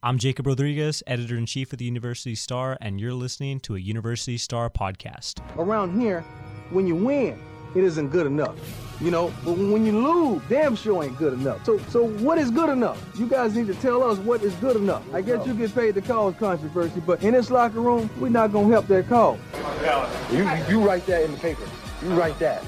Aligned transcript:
I'm 0.00 0.16
Jakob 0.16 0.46
Rodriguez, 0.46 1.02
editor 1.08 1.36
in 1.36 1.44
chief 1.44 1.72
of 1.72 1.80
the 1.80 1.84
University 1.84 2.36
Star, 2.36 2.78
and 2.80 3.00
you're 3.00 3.12
listening 3.12 3.58
to 3.60 3.74
a 3.74 3.80
University 3.80 4.38
Star 4.38 4.70
podcast. 4.70 5.40
Around 5.56 6.00
here, 6.00 6.20
when 6.70 6.86
you 6.86 6.94
win, 6.94 7.36
it 7.74 7.82
isn't 7.82 8.10
good 8.10 8.24
enough. 8.24 8.54
You 9.00 9.10
know, 9.10 9.34
but 9.44 9.58
when 9.58 9.84
you 9.84 9.98
lose, 9.98 10.40
damn 10.48 10.76
sure 10.76 11.02
ain't 11.02 11.16
good 11.18 11.32
enough. 11.32 11.64
So, 11.64 11.78
so 11.88 12.06
what 12.06 12.38
is 12.38 12.52
good 12.52 12.70
enough? 12.70 13.04
You 13.18 13.26
guys 13.26 13.56
need 13.56 13.66
to 13.66 13.74
tell 13.74 14.04
us 14.04 14.18
what 14.18 14.44
is 14.44 14.54
good 14.54 14.76
enough. 14.76 15.02
I 15.12 15.20
guess 15.20 15.44
you 15.44 15.52
get 15.52 15.74
paid 15.74 15.96
to 15.96 16.00
cause 16.00 16.32
controversy, 16.38 17.02
but 17.04 17.20
in 17.24 17.34
this 17.34 17.50
locker 17.50 17.80
room, 17.80 18.08
we're 18.20 18.28
not 18.28 18.52
gonna 18.52 18.68
help 18.68 18.86
that 18.86 19.08
cause. 19.08 19.40
You, 20.30 20.48
you 20.68 20.80
write 20.80 21.06
that 21.06 21.24
in 21.24 21.32
the 21.32 21.38
paper. 21.38 21.64
You 22.04 22.10
write 22.10 22.38
that. 22.38 22.62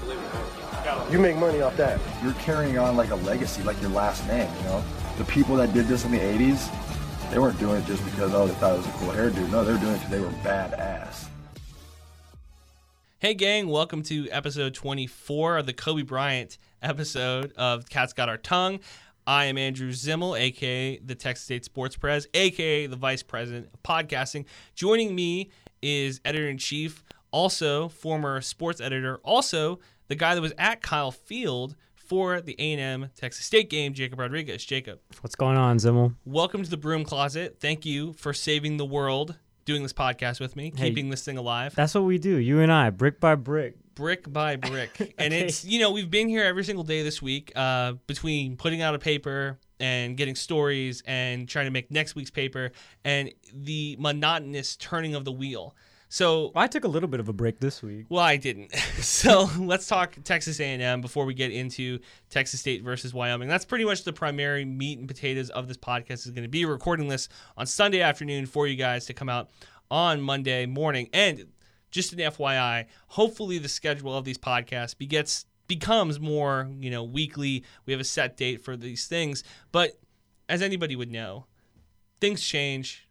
You 1.13 1.21
make 1.21 1.37
money 1.37 1.61
off 1.61 1.77
that. 1.77 2.01
You're 2.25 2.33
carrying 2.35 2.77
on 2.77 2.97
like 2.97 3.11
a 3.11 3.17
legacy, 3.17 3.63
like 3.63 3.81
your 3.81 3.91
last 3.91 4.27
name, 4.27 4.53
you 4.57 4.65
know? 4.65 4.83
The 5.17 5.25
people 5.27 5.55
that 5.57 5.73
did 5.73 5.87
this 5.87 6.05
in 6.05 6.11
the 6.11 6.19
80s, 6.19 6.69
they 7.31 7.39
weren't 7.39 7.59
doing 7.61 7.81
it 7.81 7.87
just 7.87 8.05
because, 8.05 8.35
oh, 8.35 8.47
they 8.49 8.55
thought 8.55 8.75
it 8.75 8.79
was 8.79 8.87
a 8.87 8.91
cool 8.93 9.11
hairdo. 9.11 9.49
No, 9.51 9.65
they 9.65 9.73
were 9.73 9.79
doing 9.79 9.95
it 9.95 9.99
because 9.99 10.11
they 10.11 10.21
were 10.21 10.31
badass. 10.43 11.29
Hey, 13.21 13.35
gang, 13.35 13.69
welcome 13.69 14.03
to 14.05 14.29
episode 14.31 14.75
24 14.75 15.59
of 15.59 15.67
the 15.67 15.73
Kobe 15.73 16.03
Bryant 16.03 16.59
episode 16.83 17.53
of 17.53 17.89
Cats 17.89 18.13
Got 18.13 18.29
Our 18.29 18.37
Tongue. 18.37 18.81
I 19.29 19.45
am 19.45 19.59
Andrew 19.59 19.91
Zimmel, 19.91 20.37
aka 20.37 20.99
the 20.99 21.15
Texas 21.15 21.45
State 21.45 21.65
Sports 21.65 21.95
Press, 21.97 22.27
aka 22.35 22.87
the 22.87 22.97
Vice 22.97 23.23
President 23.23 23.69
of 23.73 23.81
Podcasting. 23.85 24.45
Joining 24.75 25.15
me 25.15 25.51
is 25.83 26.21
editor 26.25 26.49
in 26.49 26.59
chief, 26.59 27.05
also 27.31 27.89
former 27.89 28.41
sports 28.41 28.81
editor, 28.81 29.21
also 29.23 29.79
the 30.09 30.17
guy 30.17 30.35
that 30.35 30.41
was 30.41 30.55
at 30.59 30.83
Kyle 30.83 31.13
Field 31.13 31.77
for 32.11 32.41
the 32.41 32.57
A&M 32.59 33.09
Texas 33.15 33.47
State 33.47 33.71
game, 33.71 33.95
Jakob 33.95 34.19
Rodriguez. 34.19 34.65
Jakob, 34.65 34.99
What's 35.21 35.37
going 35.37 35.57
on, 35.57 35.77
Zimmel? 35.77 36.17
welcome 36.25 36.65
to 36.65 36.69
the 36.69 36.77
Broom 36.77 37.05
Closet. 37.05 37.59
Thank 37.61 37.87
you 37.87 38.15
for 38.15 38.33
saving 38.33 38.79
the 38.79 38.85
world, 38.85 39.37
doing 39.65 39.85
this 39.85 39.93
podcast 39.93 40.41
with 40.41 40.57
me, 40.57 40.73
Hey, 40.75 40.89
keeping 40.89 41.11
this 41.11 41.25
thing 41.25 41.39
alive. 41.39 41.73
That's 41.77 41.95
what 41.95 42.03
we 42.03 42.19
do, 42.19 42.35
you 42.35 42.59
and 42.59 42.73
I, 42.73 42.91
brick 42.91 43.21
by 43.21 43.37
brick. 43.37 43.77
brick 43.95 44.31
by 44.33 44.57
brick. 44.57 45.15
And 45.19 45.33
it's, 45.33 45.65
you 45.65 45.79
know, 45.79 45.93
we've 45.93 46.11
been 46.11 46.29
here 46.29 46.43
every 46.43 46.65
single 46.65 46.83
day 46.83 47.05
this 47.05 47.23
week 47.23 47.53
uh, 47.55 47.93
between 48.09 48.57
putting 48.57 48.83
out 48.83 48.97
a 48.97 48.99
paper 48.99 49.61
and 49.79 50.17
getting 50.17 50.35
stories 50.35 51.05
and 51.07 51.49
trying 51.49 51.67
to 51.67 51.71
make 51.71 51.93
next 51.93 52.17
week's 52.17 52.31
paper 52.33 52.73
and 53.05 53.31
the 53.55 53.95
monotonous 54.01 54.75
turning 54.75 55.15
of 55.15 55.25
the 55.25 55.33
wheel. 55.33 55.77
So, 56.13 56.51
I 56.57 56.67
took 56.67 56.83
a 56.83 56.89
little 56.89 57.09
bit 57.09 57.21
of 57.21 57.29
a 57.29 57.33
break 57.33 57.61
this 57.61 57.85
week. 57.85 58.07
well, 58.09 58.25
I 58.25 58.37
didn't. 58.37 58.75
so 59.01 59.49
let's 59.61 59.87
talk 59.87 60.17
Texas 60.25 60.59
A&M 60.59 61.01
before 61.01 61.25
we 61.25 61.35
get 61.35 61.53
into 61.53 62.01
Texas 62.31 62.59
State 62.59 62.83
versus 62.83 63.15
Wyoming. 63.15 63.49
That's 63.49 63.65
pretty 63.65 63.85
much 63.85 64.03
the 64.03 64.13
primary 64.13 64.65
meat 64.65 64.99
and 64.99 65.07
potatoes 65.07 65.51
of 65.51 65.69
this 65.69 65.77
podcast 65.77 66.27
is 66.27 66.31
going 66.31 66.43
to 66.43 66.49
be. 66.49 66.65
Recording 66.65 67.07
this 67.07 67.29
on 67.57 67.65
Sunday 67.65 68.01
afternoon 68.01 68.47
for 68.47 68.67
you 68.67 68.75
guys 68.75 69.07
to 69.07 69.15
come 69.15 69.29
out 69.29 69.51
on 69.89 70.21
Monday 70.21 70.67
morning. 70.67 71.09
And 71.13 71.47
just 71.93 72.13
an 72.13 72.19
FYI, 72.19 72.87
hopefully 73.07 73.59
the 73.59 73.69
schedule 73.69 74.17
of 74.17 74.25
these 74.25 74.39
podcasts 74.39 74.99
begets 74.99 75.47
becomes 75.69 76.19
more, 76.19 76.69
you 76.81 76.91
know, 76.91 77.05
weekly. 77.05 77.63
We 77.87 77.93
have 77.93 78.01
a 78.01 78.05
set 78.05 78.37
date 78.37 78.65
for 78.65 78.77
these 78.77 79.07
things, 79.07 79.45
but 79.71 79.93
as 80.49 80.61
anybody 80.61 80.97
would 80.97 81.13
know, 81.13 81.47
things 82.21 82.43
change 82.43 83.09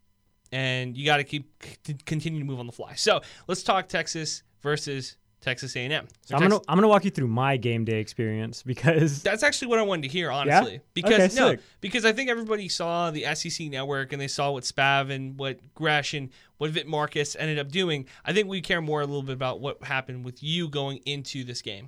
and 0.52 0.95
you 0.97 1.05
got 1.05 1.17
to 1.17 1.23
keep 1.23 1.52
c- 1.86 1.95
continue 2.05 2.39
to 2.39 2.45
move 2.45 2.59
on 2.59 2.66
the 2.67 2.72
fly. 2.73 2.94
So, 2.95 3.22
let's 3.47 3.64
talk 3.64 3.88
Texas 3.88 4.44
versus 4.61 5.16
Texas 5.41 5.73
A&M. 5.78 6.06
So 6.25 6.36
I'm 6.36 6.41
gonna 6.41 6.59
I'm 6.67 6.75
gonna 6.75 6.89
walk 6.89 7.06
you 7.06 7.11
through 7.11 7.30
my 7.30 7.56
game 7.56 7.86
day 7.86 8.02
experience 8.02 8.61
because 8.61 9.22
That's 9.23 9.41
actually 9.41 9.69
what 9.69 9.80
I 9.80 9.83
wanted 9.83 10.02
to 10.02 10.08
hear, 10.09 10.30
honestly. 10.31 10.81
Because 10.94 11.14
Okay, 11.14 11.36
no, 11.36 11.52
sick. 11.52 11.61
because 11.80 12.03
I 12.03 12.11
think 12.11 12.30
everybody 12.30 12.67
saw 12.67 13.09
the 13.09 13.23
SEC 13.36 13.67
network 13.67 14.11
and 14.11 14.22
they 14.22 14.28
saw 14.28 14.52
what 14.52 14.66
Spav 14.66 15.09
and 15.09 15.39
what 15.39 15.59
Gresh 15.75 16.14
and 16.14 16.30
what 16.58 16.72
Vitt 16.73 16.88
Marcus 16.88 17.38
ended 17.39 17.58
up 17.58 17.69
doing. 17.72 18.06
I 18.25 18.34
think 18.34 18.50
we 18.50 18.59
care 18.59 18.81
more 18.81 19.00
a 19.00 19.06
little 19.06 19.23
bit 19.23 19.31
about 19.31 19.61
what 19.61 19.81
happened 19.81 20.25
with 20.25 20.44
you 20.44 20.67
going 20.67 20.97
into 21.06 21.45
this 21.45 21.61
game. 21.61 21.88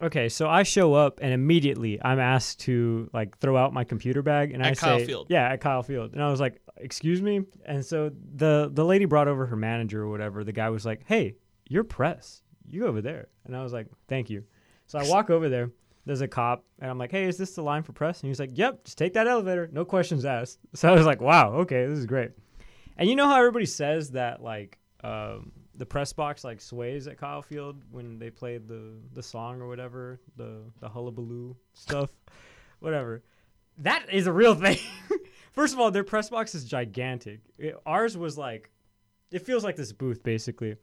okay, 0.00 0.28
so 0.28 0.48
I 0.48 0.62
show 0.62 0.94
up 0.94 1.18
and 1.20 1.32
immediately 1.32 2.00
I'm 2.04 2.20
asked 2.20 2.60
to 2.60 3.10
like 3.12 3.36
throw 3.38 3.56
out 3.56 3.72
my 3.72 3.82
computer 3.82 4.22
bag 4.22 4.52
and 4.52 4.62
At 4.62 4.72
I 4.72 4.74
Kyle 4.76 4.98
say, 5.00 5.06
Field. 5.06 5.26
yeah, 5.28 5.48
at 5.48 5.60
Kyle 5.60 5.82
Field, 5.82 6.12
and 6.12 6.22
I 6.22 6.30
was 6.30 6.38
like, 6.38 6.60
excuse 6.76 7.22
me, 7.22 7.42
and 7.64 7.84
so 7.84 8.10
the 8.34 8.70
the 8.72 8.84
lady 8.84 9.04
brought 9.04 9.28
over 9.28 9.46
her 9.46 9.56
manager 9.56 10.02
or 10.02 10.08
whatever. 10.08 10.44
The 10.44 10.52
guy 10.52 10.70
was 10.70 10.84
like, 10.86 11.02
hey, 11.06 11.36
you're 11.68 11.84
press, 11.84 12.42
you 12.66 12.86
over 12.86 13.00
there, 13.00 13.28
and 13.44 13.56
I 13.56 13.62
was 13.62 13.72
like, 13.72 13.86
thank 14.08 14.30
you. 14.30 14.44
So 14.86 14.98
I 14.98 15.08
walk 15.08 15.30
over 15.30 15.48
there. 15.48 15.70
There's 16.04 16.20
a 16.20 16.28
cop, 16.28 16.64
and 16.80 16.90
I'm 16.90 16.98
like, 16.98 17.12
"Hey, 17.12 17.24
is 17.24 17.36
this 17.36 17.54
the 17.54 17.62
line 17.62 17.84
for 17.84 17.92
press?" 17.92 18.20
And 18.20 18.28
he's 18.28 18.40
like, 18.40 18.50
"Yep, 18.54 18.84
just 18.84 18.98
take 18.98 19.14
that 19.14 19.28
elevator, 19.28 19.68
no 19.72 19.84
questions 19.84 20.24
asked." 20.24 20.58
So 20.74 20.88
I 20.88 20.92
was 20.92 21.06
like, 21.06 21.20
"Wow, 21.20 21.52
okay, 21.60 21.86
this 21.86 21.98
is 21.98 22.06
great." 22.06 22.32
And 22.96 23.08
you 23.08 23.16
know 23.16 23.26
how 23.26 23.38
everybody 23.38 23.66
says 23.66 24.10
that 24.10 24.42
like 24.42 24.78
um, 25.04 25.52
the 25.76 25.86
press 25.86 26.12
box 26.12 26.44
like 26.44 26.60
sways 26.60 27.06
at 27.06 27.18
Kyle 27.18 27.42
Field 27.42 27.82
when 27.90 28.18
they 28.18 28.30
played 28.30 28.68
the 28.68 28.94
the 29.14 29.22
song 29.22 29.60
or 29.60 29.68
whatever, 29.68 30.20
the 30.36 30.62
the 30.80 30.88
hullabaloo 30.88 31.56
stuff, 31.72 32.10
whatever. 32.80 33.22
That 33.78 34.12
is 34.12 34.26
a 34.26 34.32
real 34.32 34.54
thing. 34.54 34.78
First 35.52 35.74
of 35.74 35.80
all, 35.80 35.90
their 35.90 36.04
press 36.04 36.30
box 36.30 36.54
is 36.54 36.64
gigantic. 36.64 37.40
It- 37.58 37.76
ours 37.86 38.16
was 38.16 38.36
like, 38.36 38.70
it 39.30 39.40
feels 39.46 39.64
like 39.64 39.76
this 39.76 39.92
booth 39.92 40.22
basically. 40.22 40.76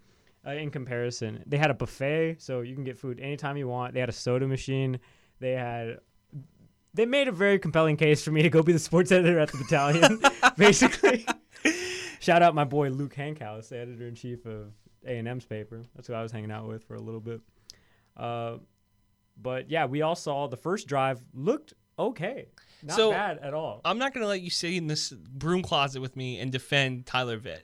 Uh, 0.48 0.52
in 0.52 0.72
comparison, 0.72 1.44
they 1.46 1.58
had 1.58 1.70
a 1.70 1.74
buffet, 1.74 2.38
so 2.40 2.62
you 2.62 2.74
can 2.74 2.86
get 2.86 2.98
food 2.98 3.20
anytime 3.20 3.58
you 3.58 3.68
want. 3.68 3.94
They 3.94 4.00
had 4.00 4.08
a 4.08 4.14
soda 4.14 4.48
machine. 4.48 5.00
They 5.40 5.52
had 5.52 5.98
they 6.94 7.06
made 7.06 7.28
a 7.28 7.32
very 7.32 7.60
compelling 7.60 7.98
case 7.98 8.24
for 8.24 8.32
me 8.32 8.42
to 8.42 8.50
go 8.50 8.64
be 8.64 8.72
the 8.74 8.80
sports 8.80 9.12
editor 9.12 9.38
at 9.40 9.52
the 9.52 9.58
battalion, 9.58 10.22
basically. 10.58 11.26
Shout 12.20 12.42
out 12.42 12.56
my 12.56 12.64
boy 12.64 12.90
Luke 12.90 13.14
Hankhouse, 13.14 13.70
the 13.70 13.78
editor 13.80 14.08
in 14.08 14.16
chief 14.16 14.46
of 14.46 14.72
A 15.06 15.18
and 15.18 15.28
M's 15.28 15.46
paper. 15.46 15.84
That's 15.96 16.08
who 16.08 16.14
I 16.14 16.22
was 16.22 16.32
hanging 16.32 16.52
out 16.52 16.68
with 16.68 16.84
for 16.86 16.96
a 16.96 17.02
little 17.02 17.22
bit. 17.22 17.42
Uh, 18.18 18.58
but 19.42 19.70
yeah, 19.70 19.86
we 19.86 20.02
all 20.02 20.16
saw 20.16 20.48
the 20.48 20.58
first 20.58 20.88
drive 20.88 21.22
looked 21.34 21.74
okay, 22.00 22.48
not 22.84 22.96
So- 22.96 23.12
bad 23.12 23.40
at 23.40 23.54
all. 23.54 23.82
I'm 23.86 23.98
not 24.00 24.14
going 24.14 24.24
to 24.24 24.28
let 24.28 24.42
you 24.42 24.50
sit 24.50 24.74
in 24.74 24.88
this 24.88 25.12
broom 25.12 25.62
closet 25.62 26.02
with 26.02 26.16
me 26.16 26.40
and 26.40 26.52
defend 26.52 27.06
Tyler 27.06 27.38
Vitt. 27.40 27.62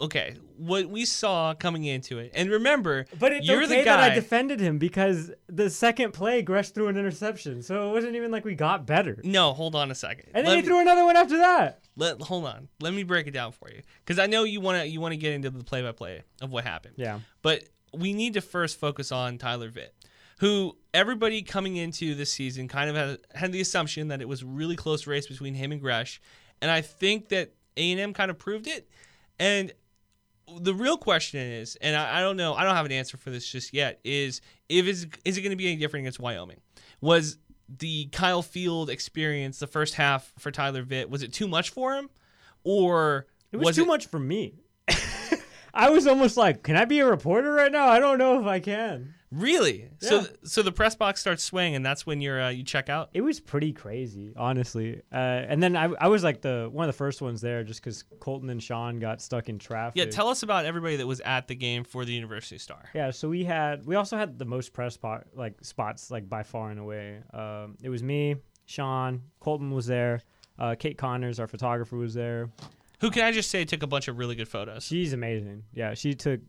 Okay, 0.00 0.34
what 0.58 0.86
we 0.90 1.04
saw 1.06 1.54
coming 1.54 1.84
into 1.84 2.18
it, 2.18 2.32
and 2.34 2.50
remember, 2.50 3.06
But 3.18 3.32
it's 3.32 3.46
you're 3.46 3.62
okay 3.62 3.78
the 3.78 3.84
guy. 3.84 3.96
that 3.96 4.12
I 4.12 4.14
defended 4.14 4.60
him 4.60 4.78
because 4.78 5.30
the 5.46 5.70
second 5.70 6.12
play, 6.12 6.42
Gresh 6.42 6.70
threw 6.70 6.88
an 6.88 6.96
interception, 6.98 7.62
so 7.62 7.88
it 7.88 7.92
wasn't 7.92 8.14
even 8.16 8.30
like 8.30 8.44
we 8.44 8.54
got 8.56 8.84
better. 8.84 9.20
no, 9.24 9.54
hold 9.54 9.74
on 9.74 9.90
a 9.90 9.94
second. 9.94 10.26
And 10.34 10.44
Let 10.44 10.50
then 10.50 10.56
he 10.56 10.62
me- 10.62 10.66
threw 10.68 10.80
another 10.80 11.04
one 11.04 11.16
after 11.16 11.38
that. 11.38 11.80
let 11.96 12.20
hold 12.20 12.44
on. 12.44 12.68
Let 12.80 12.92
me 12.92 13.04
break 13.04 13.26
it 13.26 13.30
down 13.30 13.52
for 13.52 13.70
you 13.70 13.80
because 14.04 14.18
I 14.18 14.26
know 14.26 14.42
you 14.44 14.60
want 14.60 14.82
to 14.82 14.88
you 14.88 15.00
want 15.00 15.12
to 15.12 15.16
get 15.18 15.32
into 15.32 15.48
the 15.50 15.64
play 15.64 15.80
by 15.82 15.92
play 15.92 16.22
of 16.42 16.50
what 16.50 16.64
happened. 16.64 16.94
Yeah. 16.98 17.20
But 17.40 17.64
we 17.94 18.12
need 18.12 18.34
to 18.34 18.40
first 18.42 18.78
focus 18.78 19.12
on 19.12 19.38
Tyler 19.38 19.70
Vitt, 19.70 19.90
who 20.44 20.76
everybody 20.92 21.40
coming 21.40 21.76
into 21.76 22.14
this 22.14 22.30
season 22.30 22.68
kind 22.68 22.90
of 22.90 22.96
had, 22.96 23.18
had 23.34 23.50
the 23.50 23.62
assumption 23.62 24.08
that 24.08 24.20
it 24.20 24.28
was 24.28 24.42
a 24.42 24.46
really 24.46 24.76
close 24.76 25.06
race 25.06 25.26
between 25.26 25.54
him 25.54 25.72
and 25.72 25.80
Gresh, 25.80 26.20
and 26.60 26.70
I 26.70 26.82
think 26.82 27.30
that 27.30 27.54
A 27.78 27.92
and 27.92 27.98
M 27.98 28.12
kind 28.12 28.30
of 28.30 28.38
proved 28.38 28.66
it. 28.66 28.86
And 29.38 29.72
the 30.60 30.74
real 30.74 30.98
question 30.98 31.40
is, 31.40 31.76
and 31.76 31.96
I, 31.96 32.18
I 32.18 32.20
don't 32.20 32.36
know, 32.36 32.52
I 32.52 32.64
don't 32.64 32.76
have 32.76 32.84
an 32.84 32.92
answer 32.92 33.16
for 33.16 33.30
this 33.30 33.50
just 33.50 33.72
yet. 33.72 34.00
Is 34.04 34.42
if 34.68 34.84
is 34.84 35.06
is 35.24 35.38
it 35.38 35.40
going 35.40 35.50
to 35.50 35.56
be 35.56 35.66
any 35.66 35.76
different 35.76 36.02
against 36.02 36.20
Wyoming? 36.20 36.60
Was 37.00 37.38
the 37.66 38.06
Kyle 38.12 38.42
Field 38.42 38.90
experience 38.90 39.58
the 39.58 39.66
first 39.66 39.94
half 39.94 40.30
for 40.38 40.50
Tyler 40.50 40.84
Vitt 40.84 41.08
was 41.08 41.22
it 41.22 41.32
too 41.32 41.48
much 41.48 41.70
for 41.70 41.94
him, 41.94 42.10
or 42.64 43.28
It 43.50 43.56
was, 43.56 43.76
too 43.76 43.86
much 43.86 44.08
for 44.08 44.18
me. 44.18 44.63
I 45.74 45.90
was 45.90 46.06
almost 46.06 46.36
like, 46.36 46.62
can 46.62 46.76
I 46.76 46.84
be 46.84 47.00
a 47.00 47.06
reporter 47.06 47.52
right 47.52 47.72
now? 47.72 47.88
I 47.88 47.98
don't 47.98 48.18
know 48.18 48.40
if 48.40 48.46
I 48.46 48.60
can. 48.60 49.14
Really? 49.32 49.88
So 49.98 50.20
Yeah. 50.20 50.26
so 50.44 50.62
the 50.62 50.70
press 50.70 50.94
box 50.94 51.20
starts 51.20 51.42
swaying, 51.42 51.74
and 51.74 51.84
that's 51.84 52.06
when 52.06 52.20
you're 52.20 52.40
uh, 52.40 52.50
you 52.50 52.62
check 52.62 52.88
out. 52.88 53.10
It 53.12 53.20
was 53.22 53.40
pretty 53.40 53.72
crazy, 53.72 54.32
honestly. 54.36 55.02
Uh, 55.12 55.16
and 55.16 55.60
then 55.60 55.76
I, 55.76 55.86
I 55.98 56.06
was 56.06 56.22
like 56.22 56.40
the 56.40 56.68
one 56.70 56.88
of 56.88 56.94
the 56.94 56.96
first 56.96 57.20
ones 57.20 57.40
there 57.40 57.64
just 57.64 57.82
because 57.82 58.04
Colton 58.20 58.48
and 58.50 58.62
Sean 58.62 59.00
got 59.00 59.20
stuck 59.20 59.48
in 59.48 59.58
traffic. 59.58 59.96
Yeah, 59.96 60.04
tell 60.04 60.28
us 60.28 60.44
about 60.44 60.66
everybody 60.66 60.94
that 60.96 61.06
was 61.08 61.18
at 61.20 61.48
the 61.48 61.56
game 61.56 61.82
for 61.82 62.04
the 62.04 62.12
University 62.12 62.58
Star. 62.58 62.84
Yeah, 62.94 63.10
so 63.10 63.28
we 63.28 63.42
had 63.42 63.84
we 63.84 63.96
also 63.96 64.16
had 64.16 64.38
the 64.38 64.44
most 64.44 64.72
press 64.72 64.94
spot 64.94 65.24
like 65.34 65.54
spots 65.62 66.12
like 66.12 66.28
by 66.28 66.44
far 66.44 66.70
and 66.70 66.78
away. 66.78 67.20
Um, 67.32 67.76
it 67.82 67.88
was 67.88 68.04
me, 68.04 68.36
Sean, 68.66 69.20
Colton 69.40 69.72
was 69.72 69.86
there, 69.86 70.20
uh, 70.60 70.76
Kate 70.78 70.96
Connors, 70.96 71.40
our 71.40 71.48
photographer, 71.48 71.96
was 71.96 72.14
there. 72.14 72.50
Who 73.04 73.10
can 73.10 73.22
I 73.22 73.32
just 73.32 73.50
say 73.50 73.66
took 73.66 73.82
a 73.82 73.86
bunch 73.86 74.08
of 74.08 74.16
really 74.16 74.34
good 74.34 74.48
photos? 74.48 74.84
She's 74.84 75.12
amazing. 75.12 75.64
Yeah, 75.74 75.92
she 75.92 76.14
took 76.14 76.40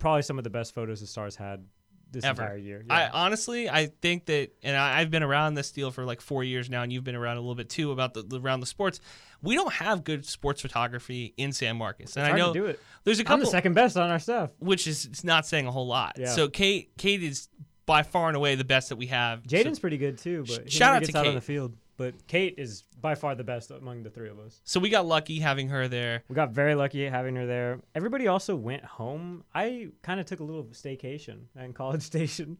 probably 0.00 0.22
some 0.22 0.38
of 0.38 0.44
the 0.44 0.50
best 0.50 0.74
photos 0.74 1.00
the 1.00 1.06
Stars 1.06 1.36
had 1.36 1.64
this 2.10 2.24
Ever. 2.24 2.42
entire 2.42 2.56
year. 2.56 2.84
I 2.90 3.06
honestly, 3.10 3.70
I 3.70 3.86
think 3.86 4.26
that, 4.26 4.50
and 4.64 4.76
I, 4.76 4.98
I've 4.98 5.10
been 5.12 5.22
around 5.22 5.54
this 5.54 5.70
deal 5.70 5.92
for 5.92 6.04
like 6.04 6.20
four 6.20 6.42
years 6.42 6.68
now, 6.68 6.82
and 6.82 6.92
you've 6.92 7.04
been 7.04 7.14
around 7.14 7.36
a 7.36 7.40
little 7.40 7.54
bit 7.54 7.68
too 7.68 7.92
about 7.92 8.14
the, 8.14 8.22
the 8.22 8.40
around 8.40 8.58
the 8.58 8.66
sports. 8.66 8.98
We 9.40 9.54
don't 9.54 9.72
have 9.74 10.02
good 10.02 10.26
sports 10.26 10.60
photography 10.60 11.32
in 11.36 11.52
San 11.52 11.76
Marcos, 11.76 12.16
and 12.16 12.26
I 12.26 12.36
know 12.36 12.52
do 12.52 12.66
it. 12.66 12.80
there's 13.04 13.20
a 13.20 13.22
I'm 13.22 13.26
couple, 13.26 13.44
the 13.44 13.50
second 13.52 13.74
best 13.74 13.96
on 13.96 14.10
our 14.10 14.18
stuff, 14.18 14.50
which 14.58 14.88
is 14.88 15.04
it's 15.06 15.22
not 15.22 15.46
saying 15.46 15.68
a 15.68 15.70
whole 15.70 15.86
lot. 15.86 16.16
Yeah. 16.18 16.26
So 16.34 16.48
Kate, 16.48 16.90
Kate 16.98 17.22
is 17.22 17.48
by 17.86 18.02
far 18.02 18.28
and 18.28 18.36
away 18.36 18.54
the 18.56 18.64
best 18.64 18.88
that 18.88 18.96
we 18.96 19.06
have. 19.06 19.42
So- 19.48 19.56
Jaden's 19.56 19.78
pretty 19.78 19.98
good 19.98 20.18
too, 20.18 20.44
but 20.48 20.64
he 20.64 20.70
shout 20.70 20.94
out 20.96 21.00
gets 21.00 21.12
to 21.12 21.18
out 21.18 21.26
on 21.26 21.32
Kate. 21.32 21.34
the 21.36 21.40
field. 21.40 21.76
But 22.00 22.26
Kate 22.26 22.54
is 22.56 22.84
by 22.98 23.14
far 23.14 23.34
the 23.34 23.44
best 23.44 23.70
among 23.70 24.04
the 24.04 24.08
three 24.08 24.30
of 24.30 24.38
us. 24.38 24.62
So 24.64 24.80
we 24.80 24.88
got 24.88 25.04
lucky 25.04 25.38
having 25.38 25.68
her 25.68 25.86
there. 25.86 26.24
We 26.30 26.34
got 26.34 26.50
very 26.50 26.74
lucky 26.74 27.04
having 27.04 27.36
her 27.36 27.44
there. 27.46 27.80
Everybody 27.94 28.26
also 28.26 28.56
went 28.56 28.82
home. 28.82 29.44
I 29.54 29.88
kind 30.00 30.18
of 30.18 30.24
took 30.24 30.40
a 30.40 30.42
little 30.42 30.64
staycation 30.64 31.40
in 31.62 31.72
College 31.74 32.00
Station. 32.00 32.56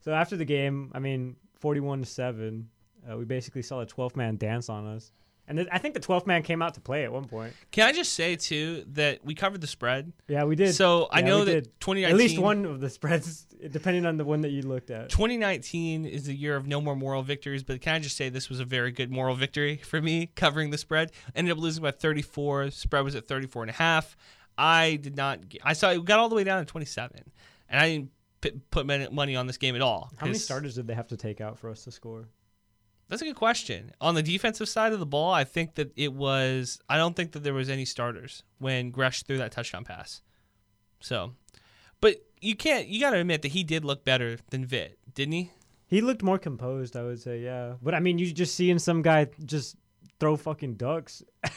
So 0.00 0.14
after 0.14 0.38
the 0.38 0.46
game, 0.46 0.90
I 0.94 1.00
mean, 1.00 1.36
41 1.60 2.00
to 2.00 2.06
7, 2.06 2.66
uh, 3.12 3.18
we 3.18 3.26
basically 3.26 3.60
saw 3.60 3.80
a 3.80 3.86
12 3.86 4.16
man 4.16 4.38
dance 4.38 4.70
on 4.70 4.86
us. 4.86 5.12
And 5.48 5.58
th- 5.58 5.68
I 5.72 5.78
think 5.78 5.94
the 5.94 6.00
12th 6.00 6.26
man 6.26 6.42
came 6.42 6.60
out 6.62 6.74
to 6.74 6.80
play 6.80 7.04
at 7.04 7.12
one 7.12 7.24
point. 7.24 7.54
Can 7.72 7.88
I 7.88 7.92
just 7.92 8.12
say 8.12 8.36
too 8.36 8.84
that 8.92 9.24
we 9.24 9.34
covered 9.34 9.60
the 9.60 9.66
spread. 9.66 10.12
Yeah, 10.28 10.44
we 10.44 10.54
did. 10.56 10.74
So 10.74 11.08
I 11.10 11.20
Yeah, 11.20 11.26
know 11.26 11.44
that 11.44 11.52
did. 11.52 11.80
2019 11.80 12.04
At 12.14 12.16
least 12.18 12.38
one 12.38 12.64
of 12.66 12.80
the 12.80 12.90
spreads, 12.90 13.46
depending 13.70 14.04
on 14.04 14.18
the 14.18 14.24
one 14.24 14.42
that 14.42 14.50
you 14.50 14.62
looked 14.62 14.90
at. 14.90 15.08
2019 15.08 16.04
is 16.04 16.26
the 16.26 16.34
year 16.34 16.54
of 16.54 16.66
no 16.66 16.80
more 16.80 16.94
moral 16.94 17.22
victories, 17.22 17.62
but 17.64 17.80
can 17.80 17.94
I 17.94 17.98
just 17.98 18.16
say 18.16 18.28
this 18.28 18.48
was 18.50 18.60
a 18.60 18.64
very 18.64 18.92
good 18.92 19.10
moral 19.10 19.34
victory 19.34 19.78
for 19.78 20.00
me 20.02 20.26
covering 20.36 20.70
the 20.70 20.78
spread. 20.78 21.12
Ended 21.34 21.52
up 21.52 21.58
losing 21.58 21.82
by 21.82 21.92
34. 21.92 22.70
Spread 22.70 23.02
was 23.04 23.14
at 23.14 23.26
34 23.26 23.62
and 23.62 23.70
a 23.70 23.74
half. 23.74 24.16
I 24.58 24.96
did 24.96 25.16
not. 25.16 25.48
Get, 25.48 25.62
I 25.64 25.72
saw 25.72 25.90
it 25.90 26.04
got 26.04 26.18
all 26.18 26.28
the 26.28 26.34
way 26.34 26.44
down 26.44 26.58
to 26.58 26.70
27, 26.70 27.22
and 27.70 27.80
I 27.80 28.08
didn't 28.40 28.70
put 28.70 28.86
money 28.86 29.36
on 29.36 29.46
this 29.46 29.56
game 29.56 29.74
at 29.76 29.80
all. 29.82 30.10
How 30.16 30.26
many 30.26 30.38
starters 30.38 30.74
did 30.74 30.86
they 30.86 30.94
have 30.94 31.08
to 31.08 31.16
take 31.16 31.40
out 31.40 31.58
for 31.58 31.70
us 31.70 31.84
to 31.84 31.90
score? 31.90 32.28
That's 33.08 33.22
a 33.22 33.24
good 33.24 33.36
question. 33.36 33.92
On 34.00 34.14
the 34.14 34.22
defensive 34.22 34.68
side 34.68 34.92
of 34.92 35.00
the 35.00 35.06
ball, 35.06 35.32
I 35.32 35.44
think 35.44 35.76
that 35.76 35.92
it 35.96 36.12
was. 36.12 36.78
I 36.88 36.96
don't 36.98 37.16
think 37.16 37.32
that 37.32 37.42
there 37.42 37.54
was 37.54 37.70
any 37.70 37.84
starters 37.84 38.42
when 38.58 38.90
Gresh 38.90 39.22
threw 39.22 39.38
that 39.38 39.52
touchdown 39.52 39.84
pass. 39.84 40.20
So, 41.00 41.32
but 42.00 42.16
you 42.40 42.54
can't. 42.54 42.86
You 42.88 43.00
got 43.00 43.10
to 43.10 43.18
admit 43.18 43.42
that 43.42 43.52
he 43.52 43.64
did 43.64 43.84
look 43.84 44.04
better 44.04 44.38
than 44.50 44.66
Vitt, 44.66 44.96
didn't 45.14 45.32
he? 45.32 45.52
He 45.86 46.02
looked 46.02 46.22
more 46.22 46.38
composed, 46.38 46.96
I 46.96 47.02
would 47.02 47.20
say, 47.20 47.40
yeah. 47.40 47.74
But 47.82 47.94
I 47.94 48.00
mean, 48.00 48.18
you 48.18 48.30
just 48.30 48.54
seeing 48.54 48.78
some 48.78 49.00
guy 49.00 49.28
just 49.44 49.76
throw 50.20 50.36
fucking 50.36 50.74
ducks. 50.74 51.22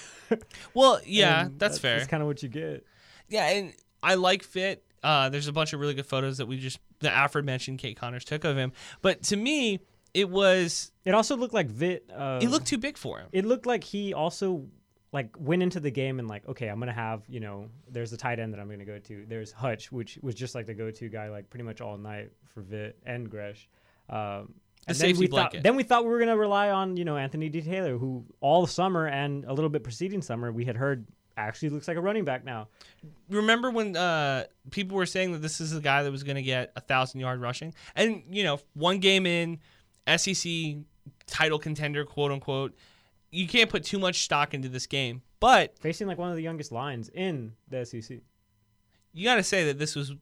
Well, 0.74 1.02
yeah, 1.06 1.48
and 1.48 1.60
that's 1.60 1.78
fair. 1.78 1.98
That's 1.98 2.10
kind 2.10 2.24
of 2.24 2.28
what 2.28 2.42
you 2.42 2.48
get. 2.48 2.86
Yeah, 3.28 3.50
and 3.50 3.74
I 4.02 4.16
like 4.16 4.46
Vitt. 4.46 4.78
Uh, 5.04 5.30
there's 5.30 5.48
a 5.48 5.52
bunch 5.52 5.74
of 5.74 5.80
really 5.80 5.94
good 5.94 6.06
photos 6.06 6.38
that 6.38 6.46
we 6.46 6.58
just 6.58 6.80
the 7.00 7.12
aforementioned 7.26 7.80
Kate 7.80 7.98
Connors 7.98 8.24
took 8.24 8.44
of 8.44 8.56
him. 8.56 8.72
But 9.02 9.24
to 9.24 9.36
me, 9.36 9.80
it 10.14 10.30
was 10.30 10.92
It 11.06 11.14
also 11.14 11.36
looked 11.36 11.54
like 11.54 11.70
Vitt. 11.70 12.02
Uh, 12.14 12.40
it 12.42 12.50
looked 12.50 12.68
too 12.68 12.78
big 12.78 12.98
for 12.98 13.20
him. 13.20 13.28
It 13.32 13.46
looked 13.46 13.66
like 13.66 13.84
he 13.84 14.14
also 14.14 14.68
like 15.14 15.30
went 15.38 15.62
into 15.62 15.80
the 15.80 15.92
game 15.92 16.20
and 16.20 16.28
like, 16.28 16.48
okay, 16.48 16.68
I'm 16.68 16.80
gonna 16.80 16.94
have 16.94 17.24
you 17.28 17.40
know, 17.40 17.70
there's 17.90 18.12
the 18.12 18.18
tight 18.18 18.40
end 18.40 18.54
that 18.54 18.60
I'm 18.60 18.70
gonna 18.70 18.86
go 18.86 19.00
to. 19.00 19.26
There's 19.28 19.52
Hutch, 19.52 19.92
which 19.92 20.18
was 20.22 20.36
just 20.36 20.56
like 20.56 20.66
the 20.66 20.74
go-to 20.74 21.10
guy, 21.10 21.30
like 21.30 21.50
pretty 21.50 21.64
much 21.64 21.82
all 21.82 21.98
night 21.98 22.32
for 22.54 22.62
Vitt 22.62 22.94
and 23.06 23.30
Gresh. 23.30 23.68
Um, 24.10 24.54
and 24.88 24.98
then 24.98 25.18
we 25.18 25.28
thought, 25.28 25.52
blanket. 25.52 25.64
then 25.64 25.76
we 25.76 25.84
thought 25.84 26.04
we 26.04 26.10
were 26.10 26.20
gonna 26.20 26.38
rely 26.38 26.70
on 26.70 26.98
you 26.98 27.06
know 27.06 27.18
Anthony 27.18 27.50
D 27.50 27.62
Taylor, 27.62 27.98
who 27.98 28.26
all 28.40 28.66
summer 28.68 29.08
and 29.08 29.46
a 29.46 29.54
little 29.54 29.70
bit 29.70 29.84
preceding 29.84 30.22
summer 30.22 30.52
we 30.52 30.66
had 30.66 30.76
heard 30.76 31.06
actually 31.38 31.70
looks 31.70 31.88
like 31.88 31.98
a 31.98 32.02
running 32.02 32.26
back 32.26 32.44
now. 32.44 32.68
Remember 33.30 33.72
when 33.72 33.96
uh, 33.96 34.46
people 34.70 34.98
were 34.98 35.06
saying 35.06 35.32
that 35.34 35.42
this 35.42 35.62
is 35.62 35.72
the 35.72 35.82
guy 35.82 36.04
that 36.04 36.12
was 36.12 36.24
going 36.24 36.36
to 36.36 36.42
get 36.42 36.72
a 36.76 36.82
thousand 36.82 37.20
yard 37.20 37.42
rushing, 37.42 37.74
and 37.96 38.24
you 38.30 38.44
know, 38.44 38.60
one 38.74 39.00
game 39.00 39.26
in, 39.26 39.60
SEC 40.18 40.52
title 41.28 41.60
contender, 41.60 42.06
quote 42.06 42.32
unquote. 42.32 42.74
You 43.32 43.48
can't 43.48 43.70
put 43.70 43.84
too 43.84 44.00
much 44.00 44.24
stock 44.24 44.54
into 44.54 44.68
this 44.68 44.88
game, 44.88 45.22
but 45.40 45.78
Facing 45.80 46.08
like 46.08 46.18
one 46.18 46.30
of 46.30 46.36
the 46.36 46.42
youngest 46.44 46.72
lines 46.72 47.10
in 47.10 47.54
the 47.70 47.86
SEC. 47.86 48.20
you 49.14 49.24
got 49.26 49.36
to 49.36 49.44
say 49.44 49.66
that 49.66 49.80
this 49.80 49.96
was. 49.96 50.14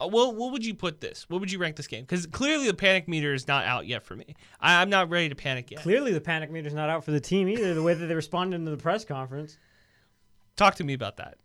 Uh, 0.00 0.06
well, 0.06 0.32
what 0.32 0.52
would 0.52 0.64
you 0.64 0.74
put 0.74 1.00
this? 1.00 1.28
What 1.28 1.40
would 1.40 1.50
you 1.50 1.58
rank 1.58 1.74
this 1.76 1.88
game? 1.88 2.02
Because 2.02 2.26
clearly 2.26 2.66
the 2.66 2.74
panic 2.74 3.08
meter 3.08 3.34
is 3.34 3.48
not 3.48 3.64
out 3.64 3.86
yet 3.86 4.04
for 4.04 4.14
me. 4.14 4.34
I, 4.60 4.80
I'm 4.80 4.90
not 4.90 5.10
ready 5.10 5.28
to 5.28 5.34
panic 5.34 5.70
yet. 5.70 5.80
Clearly, 5.80 6.12
the 6.12 6.20
panic 6.20 6.50
meter 6.50 6.68
is 6.68 6.74
not 6.74 6.88
out 6.88 7.04
for 7.04 7.10
the 7.10 7.20
team 7.20 7.48
either. 7.48 7.74
The 7.74 7.82
way 7.82 7.94
that 7.94 8.06
they 8.06 8.14
responded 8.14 8.64
to 8.64 8.70
the 8.70 8.76
press 8.76 9.04
conference. 9.04 9.58
Talk 10.56 10.76
to 10.76 10.84
me 10.84 10.94
about 10.94 11.16
that. 11.16 11.38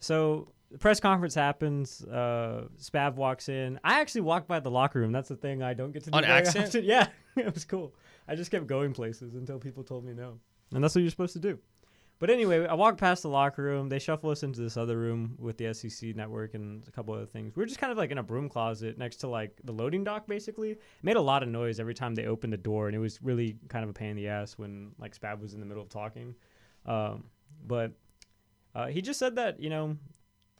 So 0.00 0.48
the 0.76 0.80
press 0.80 1.00
conference 1.00 1.34
happens. 1.34 2.04
Uh, 2.04 2.66
Spav 2.78 3.14
walks 3.14 3.48
in. 3.48 3.80
I 3.82 3.98
actually 4.02 4.20
walked 4.20 4.46
by 4.46 4.60
the 4.60 4.70
locker 4.70 5.00
room. 5.00 5.10
That's 5.10 5.30
the 5.30 5.34
thing 5.36 5.62
I 5.62 5.72
don't 5.72 5.90
get 5.90 6.04
to 6.04 6.10
do 6.10 6.18
On 6.18 6.22
accident? 6.22 6.66
often. 6.66 6.84
Yeah, 6.84 7.08
it 7.36 7.54
was 7.54 7.64
cool. 7.64 7.94
I 8.28 8.34
just 8.34 8.50
kept 8.50 8.66
going 8.66 8.92
places 8.92 9.36
until 9.36 9.58
people 9.58 9.84
told 9.84 10.04
me 10.04 10.12
no, 10.12 10.38
and 10.74 10.84
that's 10.84 10.94
what 10.94 11.00
you're 11.00 11.10
supposed 11.10 11.32
to 11.32 11.38
do. 11.38 11.58
But 12.18 12.28
anyway, 12.28 12.66
I 12.66 12.74
walked 12.74 12.98
past 12.98 13.22
the 13.22 13.30
locker 13.30 13.62
room. 13.62 13.88
They 13.88 13.98
shuffle 13.98 14.28
us 14.28 14.42
into 14.42 14.60
this 14.60 14.76
other 14.76 14.98
room 14.98 15.36
with 15.38 15.56
the 15.56 15.72
SEC 15.72 16.14
network 16.14 16.52
and 16.52 16.86
a 16.86 16.90
couple 16.90 17.14
other 17.14 17.24
things. 17.26 17.56
We 17.56 17.62
are 17.62 17.66
just 17.66 17.78
kind 17.80 17.90
of 17.90 17.96
like 17.96 18.10
in 18.10 18.18
a 18.18 18.22
broom 18.22 18.50
closet 18.50 18.98
next 18.98 19.16
to 19.18 19.28
like 19.28 19.58
the 19.64 19.72
loading 19.72 20.04
dock, 20.04 20.26
basically. 20.26 20.72
It 20.72 20.80
made 21.02 21.16
a 21.16 21.20
lot 21.22 21.42
of 21.42 21.48
noise 21.48 21.80
every 21.80 21.94
time 21.94 22.14
they 22.14 22.26
opened 22.26 22.52
the 22.52 22.58
door, 22.58 22.86
and 22.86 22.94
it 22.94 23.00
was 23.00 23.22
really 23.22 23.56
kind 23.68 23.82
of 23.82 23.88
a 23.88 23.94
pain 23.94 24.10
in 24.10 24.16
the 24.16 24.28
ass 24.28 24.58
when 24.58 24.92
like 24.98 25.18
Spav 25.18 25.40
was 25.40 25.54
in 25.54 25.60
the 25.60 25.66
middle 25.66 25.82
of 25.82 25.88
talking. 25.88 26.34
Um, 26.84 27.24
but 27.66 27.92
uh, 28.74 28.88
he 28.88 29.00
just 29.02 29.18
said 29.18 29.36
that 29.36 29.58
you 29.60 29.70
know, 29.70 29.96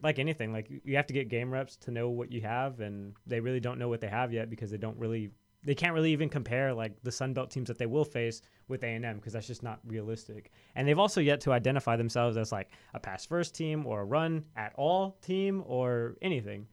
like 0.03 0.19
anything, 0.19 0.53
like 0.53 0.69
you- 0.85 0.97
have 0.97 1.07
to 1.07 1.13
get 1.15 1.29
game 1.29 1.51
reps 1.51 1.77
to 1.79 1.91
know 1.91 2.11
what 2.11 2.31
you 2.33 2.41
have, 2.43 2.81
and 2.81 3.15
they 3.27 3.41
really 3.41 3.61
don't 3.61 3.79
know 3.79 3.89
what 3.89 4.01
they 4.01 4.09
have 4.09 4.33
yet 4.33 4.51
because 4.51 4.71
they 4.71 4.77
don't 4.77 4.97
really, 4.99 5.31
they 5.65 5.75
can't 5.75 5.95
really 5.95 6.13
even 6.13 6.29
compare 6.29 6.73
like 6.75 6.93
the 7.03 7.11
Sun 7.11 7.33
Belt 7.35 7.51
teams 7.51 7.69
that 7.69 7.79
they 7.79 7.87
will 7.87 8.05
face 8.05 8.43
with 8.69 8.83
A 8.85 8.87
and 8.89 9.05
M 9.05 9.17
because 9.17 9.33
that's 9.33 9.47
just 9.47 9.63
not 9.63 9.81
realistic. 9.87 10.51
And 10.75 10.87
they've 10.87 10.99
also 10.99 11.21
yet 11.21 11.41
to 11.43 11.53
identify 11.53 11.97
themselves 11.97 12.37
as 12.37 12.53
like 12.53 12.69
a 12.95 13.01
pass 13.01 13.25
first 13.25 13.55
team 13.55 13.87
or 13.87 14.01
a 14.03 14.05
run 14.05 14.45
at 14.57 14.73
all 14.77 15.17
team 15.23 15.63
or 15.67 16.17
anything. 16.23 16.67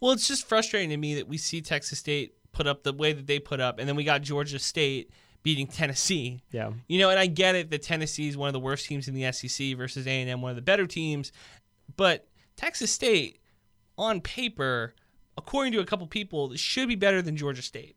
Well, 0.00 0.12
it's 0.12 0.28
just 0.28 0.46
frustrating 0.46 0.90
to 0.90 0.96
me 0.96 1.14
that 1.16 1.26
we 1.28 1.38
see 1.38 1.60
Texas 1.60 1.98
State 1.98 2.34
put 2.52 2.66
up 2.66 2.82
the 2.82 2.92
way 2.92 3.12
that 3.12 3.26
they 3.26 3.38
put 3.38 3.60
up, 3.60 3.78
and 3.78 3.88
then 3.88 3.96
we 3.96 4.04
got 4.04 4.22
Georgia 4.22 4.58
State 4.58 5.10
beating 5.42 5.66
Tennessee. 5.66 6.42
Yeah. 6.52 6.72
You 6.86 6.98
know, 6.98 7.08
and 7.10 7.18
I 7.18 7.26
get 7.26 7.54
it 7.54 7.70
that 7.70 7.82
Tennessee 7.82 8.28
is 8.28 8.36
one 8.36 8.48
of 8.48 8.52
the 8.52 8.60
worst 8.60 8.86
teams 8.86 9.08
in 9.08 9.14
the 9.14 9.30
SEC 9.32 9.74
versus 9.76 10.06
A&M, 10.06 10.42
one 10.42 10.50
of 10.50 10.56
the 10.56 10.62
better 10.62 10.86
teams, 10.86 11.32
but 11.96 12.26
Texas 12.60 12.92
State, 12.92 13.38
on 13.96 14.20
paper, 14.20 14.94
according 15.38 15.72
to 15.72 15.80
a 15.80 15.84
couple 15.86 16.06
people, 16.06 16.54
should 16.56 16.88
be 16.88 16.94
better 16.94 17.22
than 17.22 17.34
Georgia 17.34 17.62
State. 17.62 17.96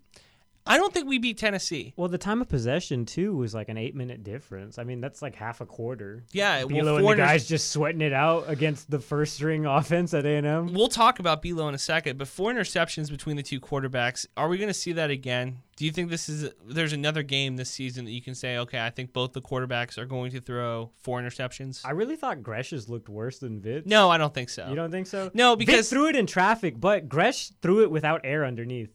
I 0.66 0.78
don't 0.78 0.94
think 0.94 1.08
we 1.08 1.18
beat 1.20 1.38
Tennessee. 1.38 1.94
Well, 1.98 2.08
the 2.08 2.18
time 2.18 2.42
of 2.42 2.48
possession 2.48 3.06
too 3.06 3.36
was 3.36 3.54
like 3.54 3.70
an 3.70 3.78
eight 3.78 3.96
minute 3.96 4.24
difference. 4.24 4.78
I 4.78 4.84
mean, 4.84 5.02
that's 5.02 5.22
like 5.22 5.36
half 5.36 5.60
a 5.62 5.66
quarter. 5.66 6.24
Yeah, 6.32 6.62
Bilo 6.64 6.86
well, 6.86 6.98
and 6.98 7.08
the 7.08 7.16
guys 7.16 7.48
just 7.48 7.72
sweating 7.72 8.02
it 8.02 8.14
out 8.14 8.46
against 8.48 8.90
the 8.90 9.00
first 9.00 9.34
string 9.34 9.66
offense 9.66 10.14
at 10.14 10.26
A 10.26 10.36
and 10.38 10.48
M. 10.48 10.74
We'll 10.74 10.88
talk 10.88 11.20
about 11.20 11.42
Belo 11.42 11.68
in 11.68 11.76
a 11.76 11.80
second, 11.80 12.18
but 12.18 12.28
four 12.28 12.54
interceptions 12.54 13.12
between 13.12 13.36
the 13.36 13.44
two 13.44 13.60
quarterbacks. 13.60 14.26
Are 14.38 14.48
we 14.48 14.58
going 14.58 14.70
to 14.70 14.74
see 14.74 14.94
that 14.94 15.10
again? 15.10 15.58
Do 15.76 15.86
you 15.86 15.92
think 15.92 16.10
this 16.10 16.30
is 16.30 16.52
there's 16.66 16.94
another 16.94 17.24
game 17.24 17.58
this 17.58 17.70
season 17.70 18.06
that 18.06 18.12
you 18.12 18.22
can 18.22 18.36
say, 18.36 18.58
okay, 18.60 18.80
I 18.80 18.90
think 18.92 19.12
both 19.12 19.34
the 19.34 19.42
quarterbacks 19.42 19.98
are 19.98 20.06
going 20.06 20.32
to 20.32 20.40
throw 20.40 20.92
four 21.02 21.20
interceptions? 21.20 21.82
I 21.84 21.92
really 21.92 22.16
thought 22.16 22.44
Gresh's 22.44 22.88
looked 22.88 23.10
worse 23.10 23.40
than 23.40 23.60
Vitt. 23.60 23.86
no, 23.86 24.10
I 24.10 24.18
don't 24.18 24.34
think 24.34 24.50
so. 24.50 24.70
You 24.70 24.76
don't 24.76 24.92
think 24.92 25.08
so? 25.08 25.32
No, 25.34 25.56
because- 25.56 25.90
threw 25.90 26.08
it 26.08 26.16
in 26.16 26.26
traffic, 26.28 26.80
but 26.80 27.10
Gresh 27.10 27.50
threw 27.62 27.82
it 27.84 27.92
without 27.92 28.22
air 28.24 28.46
underneath. 28.46 28.92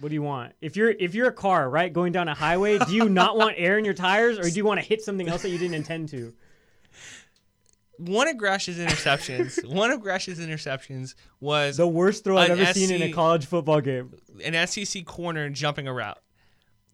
What 0.00 0.08
do 0.08 0.14
you 0.14 0.22
want? 0.22 0.54
If 0.60 0.76
you're 0.76 0.90
if 0.90 1.14
you're 1.14 1.28
a 1.28 1.32
car, 1.32 1.68
right, 1.68 1.92
going 1.92 2.12
down 2.12 2.28
a 2.28 2.34
highway, 2.34 2.78
do 2.78 2.94
you 2.94 3.08
not 3.08 3.36
want 3.36 3.54
air 3.58 3.78
in 3.78 3.84
your 3.84 3.94
tires 3.94 4.38
or 4.38 4.42
do 4.42 4.56
you 4.56 4.64
want 4.64 4.80
to 4.80 4.86
hit 4.86 5.02
something 5.02 5.28
else 5.28 5.42
that 5.42 5.50
you 5.50 5.58
didn't 5.58 5.74
intend 5.74 6.08
to? 6.10 6.32
one 8.00 8.28
of 8.28 8.38
Gresh's 8.38 8.78
interceptions, 8.78 9.64
one 9.74 9.90
of 9.90 10.00
Gresh's 10.00 10.40
interceptions 10.40 11.14
was 11.38 11.76
The 11.76 11.86
worst 11.86 12.24
throw 12.24 12.38
I've 12.38 12.50
ever 12.50 12.72
seen 12.72 12.90
in 12.90 13.02
a 13.02 13.12
college 13.12 13.46
football 13.46 13.80
game. 13.80 14.14
an 14.42 14.66
SEC 14.66 15.04
corner 15.04 15.50
jumping 15.50 15.86
a 15.86 15.92
route. 15.92 16.18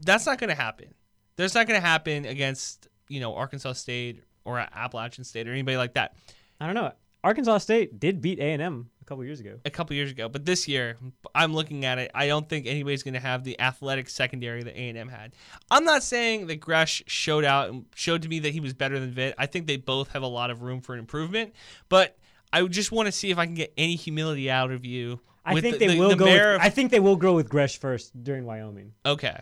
That's 0.01 0.27
not 0.27 0.39
going 0.39 0.51
to 0.51 0.57
happen. 0.57 0.95
That's 1.37 1.55
not 1.55 1.67
going 1.67 1.81
to 1.81 1.87
happen 1.87 2.25
against 2.25 2.89
you 3.09 3.21
know 3.21 3.35
Arkansas 3.35 3.75
State 3.75 4.25
or 4.45 4.59
Appalachian 4.59 5.25
State 5.25 5.49
or 5.49 5.53
anybody 5.53 5.77
like 5.77 5.95
that. 5.95 6.17
I 6.61 6.67
don't 6.67 6.75
know. 6.75 6.93
Arkansas 7.23 7.59
State 7.59 7.99
did 7.99 8.21
beat 8.21 8.39
A&M 8.39 8.91
a 8.96 8.96
couple 9.07 9.25
years 9.25 9.41
ago. 9.41 9.59
a 9.65 9.71
couple 9.71 9.97
years 9.97 10.11
ago. 10.11 10.29
But 10.29 10.45
this 10.45 10.69
year, 10.69 10.97
I'm 11.35 11.55
looking 11.55 11.85
at 11.85 11.99
it. 11.99 12.11
I 12.15 12.27
don't 12.27 12.49
think 12.49 12.67
anybody's 12.67 13.03
going 13.03 13.15
to 13.15 13.21
have 13.21 13.45
the 13.45 13.59
athletic 13.61 14.09
secondary 14.09 14.63
that 14.63 14.75
A&M 14.75 15.09
had. 15.09 15.35
I'm 15.71 15.85
not 15.85 16.03
saying 16.03 16.49
that 16.49 16.57
Gresh 16.57 17.03
showed 17.07 17.45
out 17.45 17.71
and 17.71 17.87
showed 17.95 18.23
to 18.23 18.29
me 18.29 18.41
that 18.41 18.53
he 18.53 18.61
was 18.61 18.75
better 18.75 18.99
than 18.99 19.13
Vitt. 19.13 19.35
I 19.39 19.47
think 19.47 19.67
they 19.67 19.77
both 19.77 20.11
have 20.13 20.23
a 20.23 20.27
lot 20.29 20.51
of 20.51 20.63
room 20.63 20.81
for 20.81 20.97
improvement. 20.97 21.55
But 21.89 22.17
I 22.53 22.67
just 22.67 22.93
want 22.93 23.07
to 23.07 23.13
see 23.13 23.31
if 23.31 23.39
I 23.39 23.47
can 23.47 23.55
get 23.55 23.73
any 23.77 23.97
humility 23.97 24.51
out 24.51 24.71
of 24.71 24.85
you. 24.85 25.21
I 25.45 25.61
think 25.61 25.79
the- 25.79 25.87
they 25.87 25.95
the- 25.95 25.99
will 26.01 26.09
the 26.11 26.17
go. 26.17 26.25
With, 26.27 26.61
I 26.61 26.71
think 26.71 26.91
they 26.91 27.01
will 27.01 27.17
go 27.17 27.35
with 27.35 27.49
Gresh 27.49 27.79
first 27.79 28.13
during 28.23 28.45
Wyoming 28.45 28.93
okay, 29.05 29.39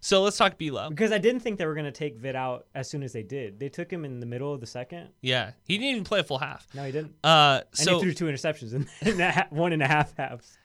so 0.00 0.22
let's 0.22 0.36
talk 0.36 0.58
Belo. 0.58 0.88
because 0.90 1.12
I 1.12 1.18
didn't 1.18 1.40
think 1.40 1.58
they 1.58 1.66
were 1.66 1.74
going 1.74 1.84
to 1.86 1.92
take 1.92 2.20
Vitt 2.20 2.34
out 2.34 2.66
as 2.74 2.88
soon 2.88 3.02
as 3.02 3.12
they 3.12 3.22
did. 3.22 3.58
They 3.58 3.68
took 3.68 3.90
him 3.92 4.04
in 4.04 4.20
the 4.20 4.26
middle 4.26 4.52
of 4.54 4.60
the 4.60 4.66
second. 4.66 5.08
Yeah, 5.22 5.52
he 5.64 5.76
didn't 5.78 5.90
even 5.90 6.04
play 6.04 6.20
a 6.20 6.24
full 6.24 6.38
half. 6.38 6.66
No, 6.74 6.84
he 6.84 6.92
didn't. 6.92 7.14
Uh, 7.24 7.62
And 7.76 7.78
so 7.78 7.94
he 7.96 8.02
threw 8.02 8.14
two 8.14 8.24
interceptions 8.26 8.74
in, 8.74 8.86
in 9.08 9.18
that 9.18 9.52
one 9.52 9.72
and 9.72 9.82
a 9.82 9.88
half 9.88 10.16
halves. 10.16 10.56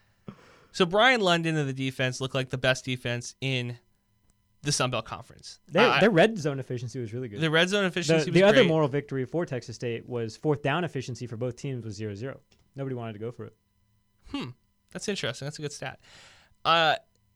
so 0.71 0.85
Bryan 0.85 1.21
London 1.21 1.57
of 1.57 1.67
the 1.67 1.73
defense 1.73 2.21
looked 2.21 2.35
like 2.35 2.49
the 2.49 2.57
best 2.57 2.85
defense 2.85 3.35
in 3.41 3.77
the 4.61 4.71
Sun 4.71 4.91
Belt 4.91 5.05
Conference. 5.05 5.59
Their, 5.67 5.89
I- 5.89 5.99
their 5.99 6.09
red 6.11 6.37
zone 6.37 6.59
efficiency 6.59 6.99
was 6.99 7.13
really 7.13 7.27
good. 7.27 7.41
the 7.41 7.51
red 7.51 7.67
zone 7.69 7.81
the, 7.81 7.87
efficiency 7.87 8.31
was 8.31 8.33
the 8.39 8.43
other 8.43 8.63
moral 8.63 8.87
victory 8.87 9.25
for 9.25 9.45
Texas 9.45 9.75
State 9.75 10.07
was 10.07 10.37
fourth 10.37 10.61
down 10.61 10.83
efficiency 10.83 11.27
for 11.27 11.35
both 11.37 11.55
teams 11.57 11.83
was 11.83 11.99
0-0. 11.99 12.37
Nobody 12.75 12.95
wanted 12.95 13.13
to 13.13 13.19
go 13.19 13.31
for 13.31 13.45
it. 13.45 13.55
Hmm, 14.31 14.49
that's 14.91 15.07
interesting. 15.09 15.45
That's 15.45 15.59
a 15.59 15.61
good 15.61 15.73
stat. 15.73 15.99
Uh, 16.63 16.95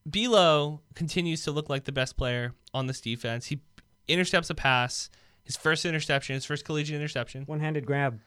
Belo 0.10 0.80
continues 0.96 1.44
to 1.44 1.52
look 1.52 1.70
like 1.70 1.84
the 1.86 1.92
best 1.92 2.18
player 2.18 2.54
on 2.74 2.88
this 2.88 3.02
defense. 3.02 3.48
He 3.48 3.60
intercepts 4.08 4.50
a 4.50 4.56
pass, 4.56 5.10
his 5.44 5.58
first 5.58 5.86
interception, 5.86 6.36
his 6.36 6.46
first 6.46 6.66
collegiate 6.66 6.96
interception, 6.96 7.44
One-handed 7.46 7.86
grab. 7.86 8.20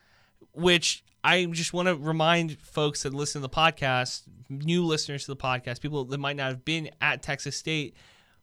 which 0.53 1.05
I 1.25 1.45
just 1.47 1.73
want 1.73 1.89
to 1.89 1.97
remind 1.97 2.59
folks 2.61 3.03
that 3.03 3.15
listen 3.15 3.41
to 3.41 3.49
the 3.49 3.55
podcast, 3.55 4.23
new 4.49 4.85
listeners 4.85 5.25
to 5.25 5.31
the 5.33 5.37
podcast, 5.37 5.81
people 5.81 6.05
that 6.05 6.19
might 6.19 6.37
not 6.37 6.49
have 6.49 6.65
been 6.65 6.91
at 7.01 7.23
Texas 7.23 7.57
State 7.57 7.95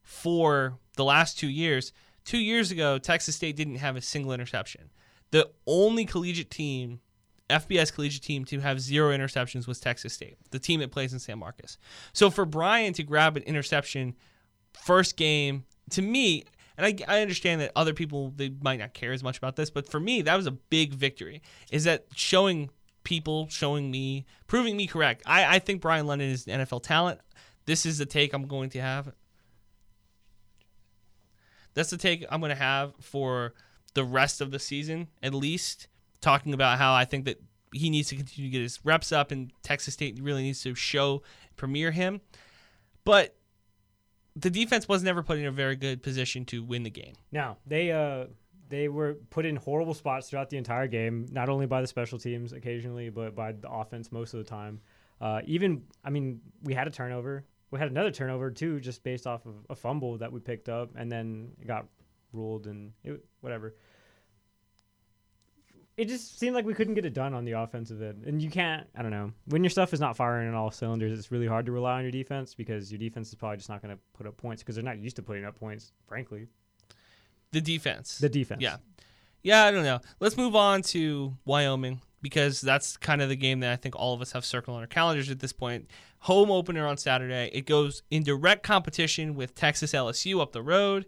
for 0.02 0.78
the 0.96 1.04
last 1.04 1.38
two 1.38 1.50
years. 1.50 1.92
Two 2.24 2.38
years 2.40 2.72
ago, 2.72 2.98
Texas 2.98 3.36
State 3.36 3.56
didn't 3.56 3.76
have 3.76 3.96
a 3.96 4.02
single 4.02 4.32
interception. 4.32 4.90
The 5.32 5.50
only 5.66 6.06
collegiate 6.06 6.50
team, 6.52 7.02
FBS 7.50 7.94
collegiate 7.94 8.24
team, 8.24 8.46
to 8.46 8.60
have 8.60 8.80
zero 8.82 9.16
interceptions 9.16 9.68
was 9.68 9.80
Texas 9.80 10.14
State, 10.14 10.38
the 10.52 10.60
team 10.60 10.80
that 10.82 10.92
plays 10.92 11.14
in 11.14 11.20
San 11.20 11.40
Marcos. 11.40 11.78
So 12.14 12.30
for 12.30 12.46
Bryan 12.46 12.94
to 12.94 13.04
grab 13.04 13.38
an 13.38 13.44
interception 13.44 14.16
first 14.74 15.16
game, 15.16 15.66
to 15.92 16.02
me, 16.02 16.44
and 16.78 16.86
I, 16.86 16.96
I 17.08 17.22
understand 17.22 17.62
that 17.62 17.72
other 17.76 17.94
people 17.94 18.34
they 18.36 18.52
might 18.62 18.80
not 18.80 18.94
care 18.94 19.14
as 19.14 19.24
much 19.24 19.38
about 19.38 19.56
this, 19.56 19.70
but 19.70 19.90
for 19.90 20.00
me, 20.00 20.22
that 20.24 20.36
was 20.36 20.46
a 20.46 20.52
big 20.52 20.94
victory. 20.94 21.42
Is 21.72 21.86
that 21.86 22.06
showing 22.14 22.70
people, 23.08 23.48
showing 23.50 23.90
me, 23.90 24.26
proving 24.48 24.76
me 24.76 24.86
correct. 24.86 25.24
I, 25.26 25.56
I 25.56 25.60
think 25.60 25.82
Bryan 25.82 26.08
London 26.08 26.30
is 26.30 26.46
an 26.46 26.60
NFL 26.60 26.84
talent. 26.84 27.22
This 27.66 27.86
is 27.86 27.98
the 27.98 28.06
take 28.06 28.34
I'm 28.34 28.48
going 28.48 28.70
to 28.72 28.82
have. 28.82 29.14
That's 31.74 31.90
the 31.90 31.98
take 31.98 32.26
I'm 32.30 32.42
going 32.42 32.50
to 32.50 32.62
have 32.62 32.96
for 33.00 33.54
the 33.94 34.04
rest 34.04 34.42
of 34.42 34.52
the 34.52 34.60
season, 34.60 35.08
at 35.24 35.34
least. 35.34 35.88
Talking 36.22 36.54
about 36.54 36.78
how 36.78 36.94
I 36.94 37.06
think 37.06 37.26
that 37.26 37.42
he 37.74 37.90
needs 37.90 38.10
to 38.10 38.16
continue 38.16 38.50
to 38.50 38.52
get 38.52 38.62
his 38.62 38.80
reps 38.84 39.12
up, 39.12 39.32
and 39.32 39.52
Texas 39.62 39.94
State 39.94 40.20
really 40.22 40.44
needs 40.44 40.62
to 40.64 40.74
show, 40.76 41.22
premiere 41.56 41.92
him. 41.92 42.22
But 43.04 43.36
the 44.36 44.50
defense 44.50 44.88
was 44.88 45.04
never 45.04 45.24
put 45.24 45.38
in 45.38 45.46
a 45.46 45.52
very 45.52 45.76
good 45.76 46.04
position 46.04 46.46
to 46.46 46.64
win 46.64 46.84
the 46.84 46.90
game. 46.90 47.14
Now 47.32 47.58
they 47.66 47.92
uh 47.92 48.26
they 48.70 48.90
were 48.90 49.16
put 49.30 49.46
in 49.46 49.56
horrible 49.56 49.94
spots 49.94 50.30
throughout 50.30 50.50
the 50.50 50.58
entire 50.58 50.88
game, 50.88 51.26
not 51.32 51.50
only 51.50 51.66
by 51.66 51.82
the 51.82 51.88
special 51.88 52.20
teams 52.20 52.52
occasionally, 52.52 53.10
but 53.10 53.36
by 53.36 53.54
the 53.54 53.70
offense 53.70 54.12
most 54.12 54.34
of 54.34 54.40
the 54.40 54.44
time. 54.44 54.82
Uh, 55.22 55.42
even 55.46 55.84
I 56.04 56.10
mean, 56.10 56.42
we 56.64 56.74
had 56.74 56.88
a 56.88 56.92
turnover. 56.92 57.46
We 57.72 57.80
had 57.80 57.90
another 57.90 58.12
turnover 58.12 58.52
too, 58.52 58.80
just 58.80 59.04
based 59.04 59.26
off 59.28 59.46
of 59.46 59.56
a 59.70 59.76
fumble 59.76 60.18
that 60.18 60.32
we 60.32 60.40
picked 60.40 60.70
up, 60.70 60.92
and 60.96 61.12
then 61.12 61.52
it 61.60 61.68
got 61.68 61.88
ruled 62.34 62.68
and 62.68 62.92
it, 63.04 63.24
whatever. 63.42 63.76
It 65.98 66.08
just 66.08 66.40
seemed 66.40 66.56
like 66.56 66.64
we 66.64 66.76
couldn't 66.76 66.94
get 66.94 67.06
it 67.06 67.16
done 67.16 67.34
on 67.34 67.44
the 67.44 67.54
offensive 67.54 68.04
end, 68.04 68.24
and 68.26 68.40
you 68.40 68.52
can't. 68.52 68.88
I 68.96 69.02
don't 69.02 69.10
know 69.10 69.32
when 69.48 69.64
your 69.64 69.72
stuff 69.72 69.94
is 69.94 70.00
not 70.00 70.16
firing 70.16 70.48
on 70.48 70.54
all 70.54 70.70
cylinders. 70.70 71.18
It's 71.18 71.32
really 71.32 71.48
hard 71.48 71.66
to 71.66 71.72
rely 71.72 71.98
on 71.98 72.04
your 72.04 72.12
defense 72.12 72.54
because 72.54 72.92
your 72.92 73.00
defense 73.00 73.30
is 73.30 73.36
probably 73.36 73.58
just 73.58 73.70
not 73.70 73.82
going 73.82 73.96
to 73.96 74.00
put 74.14 74.28
up 74.28 74.38
points 74.38 74.62
because 74.62 74.76
they're 74.76 74.84
not 74.84 75.00
used 75.00 75.16
to 75.16 75.24
putting 75.24 75.44
up 75.44 75.60
points, 75.60 75.92
frankly. 76.08 76.48
The 77.52 77.62
defense. 77.62 78.20
The 78.20 78.30
defense. 78.30 78.62
Yeah. 78.62 78.78
Yeah, 79.42 79.64
I 79.64 79.72
don't 79.72 79.84
know. 79.84 80.00
Let's 80.20 80.38
move 80.38 80.56
on 80.56 80.84
to 80.84 81.36
Wyoming 81.46 82.02
because 82.22 82.62
that's 82.62 82.98
kind 82.98 83.22
of 83.22 83.30
the 83.30 83.36
game 83.36 83.62
that 83.62 83.72
I 83.72 83.76
think 83.76 83.96
all 83.96 84.14
of 84.14 84.22
us 84.22 84.34
have 84.34 84.46
circled 84.46 84.76
on 84.76 84.82
our 84.82 84.88
calendars 84.88 85.32
at 85.32 85.40
this 85.40 85.54
point. 85.54 85.90
Home 86.22 86.52
opener 86.52 86.86
on 86.86 86.98
Saturday. 86.98 87.50
It 87.54 87.66
goes 87.66 88.04
in 88.12 88.24
direct 88.24 88.64
competition 88.64 89.36
with 89.36 89.56
Texas 89.56 89.94
LSU 89.94 90.42
up 90.42 90.52
the 90.52 90.62
road. 90.62 91.06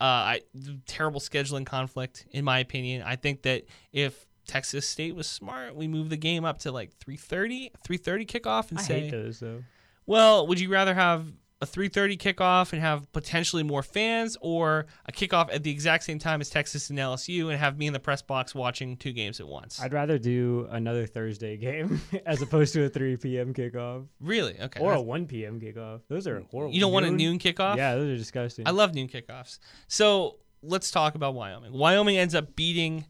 Uh, 0.00 0.04
I, 0.04 0.40
terrible 0.86 1.20
scheduling 1.20 1.66
conflict, 1.66 2.26
in 2.30 2.44
my 2.44 2.58
opinion. 2.58 3.02
I 3.02 3.16
think 3.16 3.42
that 3.42 3.64
if 3.92 4.26
Texas 4.50 4.86
State 4.86 5.14
was 5.14 5.28
smart, 5.28 5.76
we 5.76 5.86
move 5.86 6.10
the 6.10 6.16
game 6.16 6.44
up 6.44 6.58
to 6.60 6.72
like 6.72 6.90
3:30, 6.98 7.70
3:30 7.86 8.26
kickoff, 8.26 8.70
and 8.70 8.78
I 8.78 8.82
say, 8.82 9.00
hate 9.02 9.10
those 9.12 9.38
though. 9.40 9.62
well, 10.06 10.46
would 10.46 10.58
you 10.58 10.68
rather 10.68 10.94
have 10.94 11.26
a 11.62 11.66
3:30 11.66 12.16
kickoff 12.18 12.72
and 12.72 12.80
have 12.80 13.12
potentially 13.12 13.62
more 13.62 13.82
fans, 13.82 14.36
or 14.40 14.86
a 15.06 15.12
kickoff 15.12 15.54
at 15.54 15.62
the 15.62 15.70
exact 15.70 16.04
same 16.04 16.18
time 16.18 16.40
as 16.40 16.48
Texas 16.50 16.88
and 16.90 16.98
LSU 16.98 17.50
and 17.50 17.58
have 17.60 17.78
me 17.78 17.86
in 17.86 17.92
the 17.92 18.00
press 18.00 18.22
box 18.22 18.54
watching 18.54 18.96
two 18.96 19.12
games 19.12 19.38
at 19.40 19.46
once? 19.46 19.80
I'd 19.80 19.92
rather 19.92 20.18
do 20.18 20.66
another 20.70 21.06
Thursday 21.06 21.56
game 21.58 22.00
as 22.26 22.40
opposed 22.42 22.72
to 22.74 22.84
a 22.84 22.88
3 22.88 23.18
p.m. 23.18 23.52
kickoff 23.54 24.06
really? 24.20 24.58
Okay. 24.60 24.80
or 24.80 24.94
a 24.94 25.00
1 25.00 25.26
p.m. 25.26 25.60
kickoff. 25.60 26.00
Those 26.08 26.26
are 26.26 26.40
horrible. 26.50 26.74
you 26.74 26.80
don't 26.80 26.92
want 26.92 27.06
a 27.06 27.10
noon 27.10 27.38
kickoff? 27.38 27.76
Yeah, 27.76 27.94
those 27.94 28.08
are 28.14 28.16
disgusting. 28.16 28.66
I 28.66 28.70
love 28.70 28.94
noon 28.94 29.06
kickoffs. 29.08 29.58
So 29.86 30.38
let's 30.62 30.90
talk 30.90 31.14
about 31.14 31.34
Wyoming. 31.34 31.72
Wyoming 31.72 32.16
ends 32.16 32.34
up 32.34 32.56
beating 32.56 33.04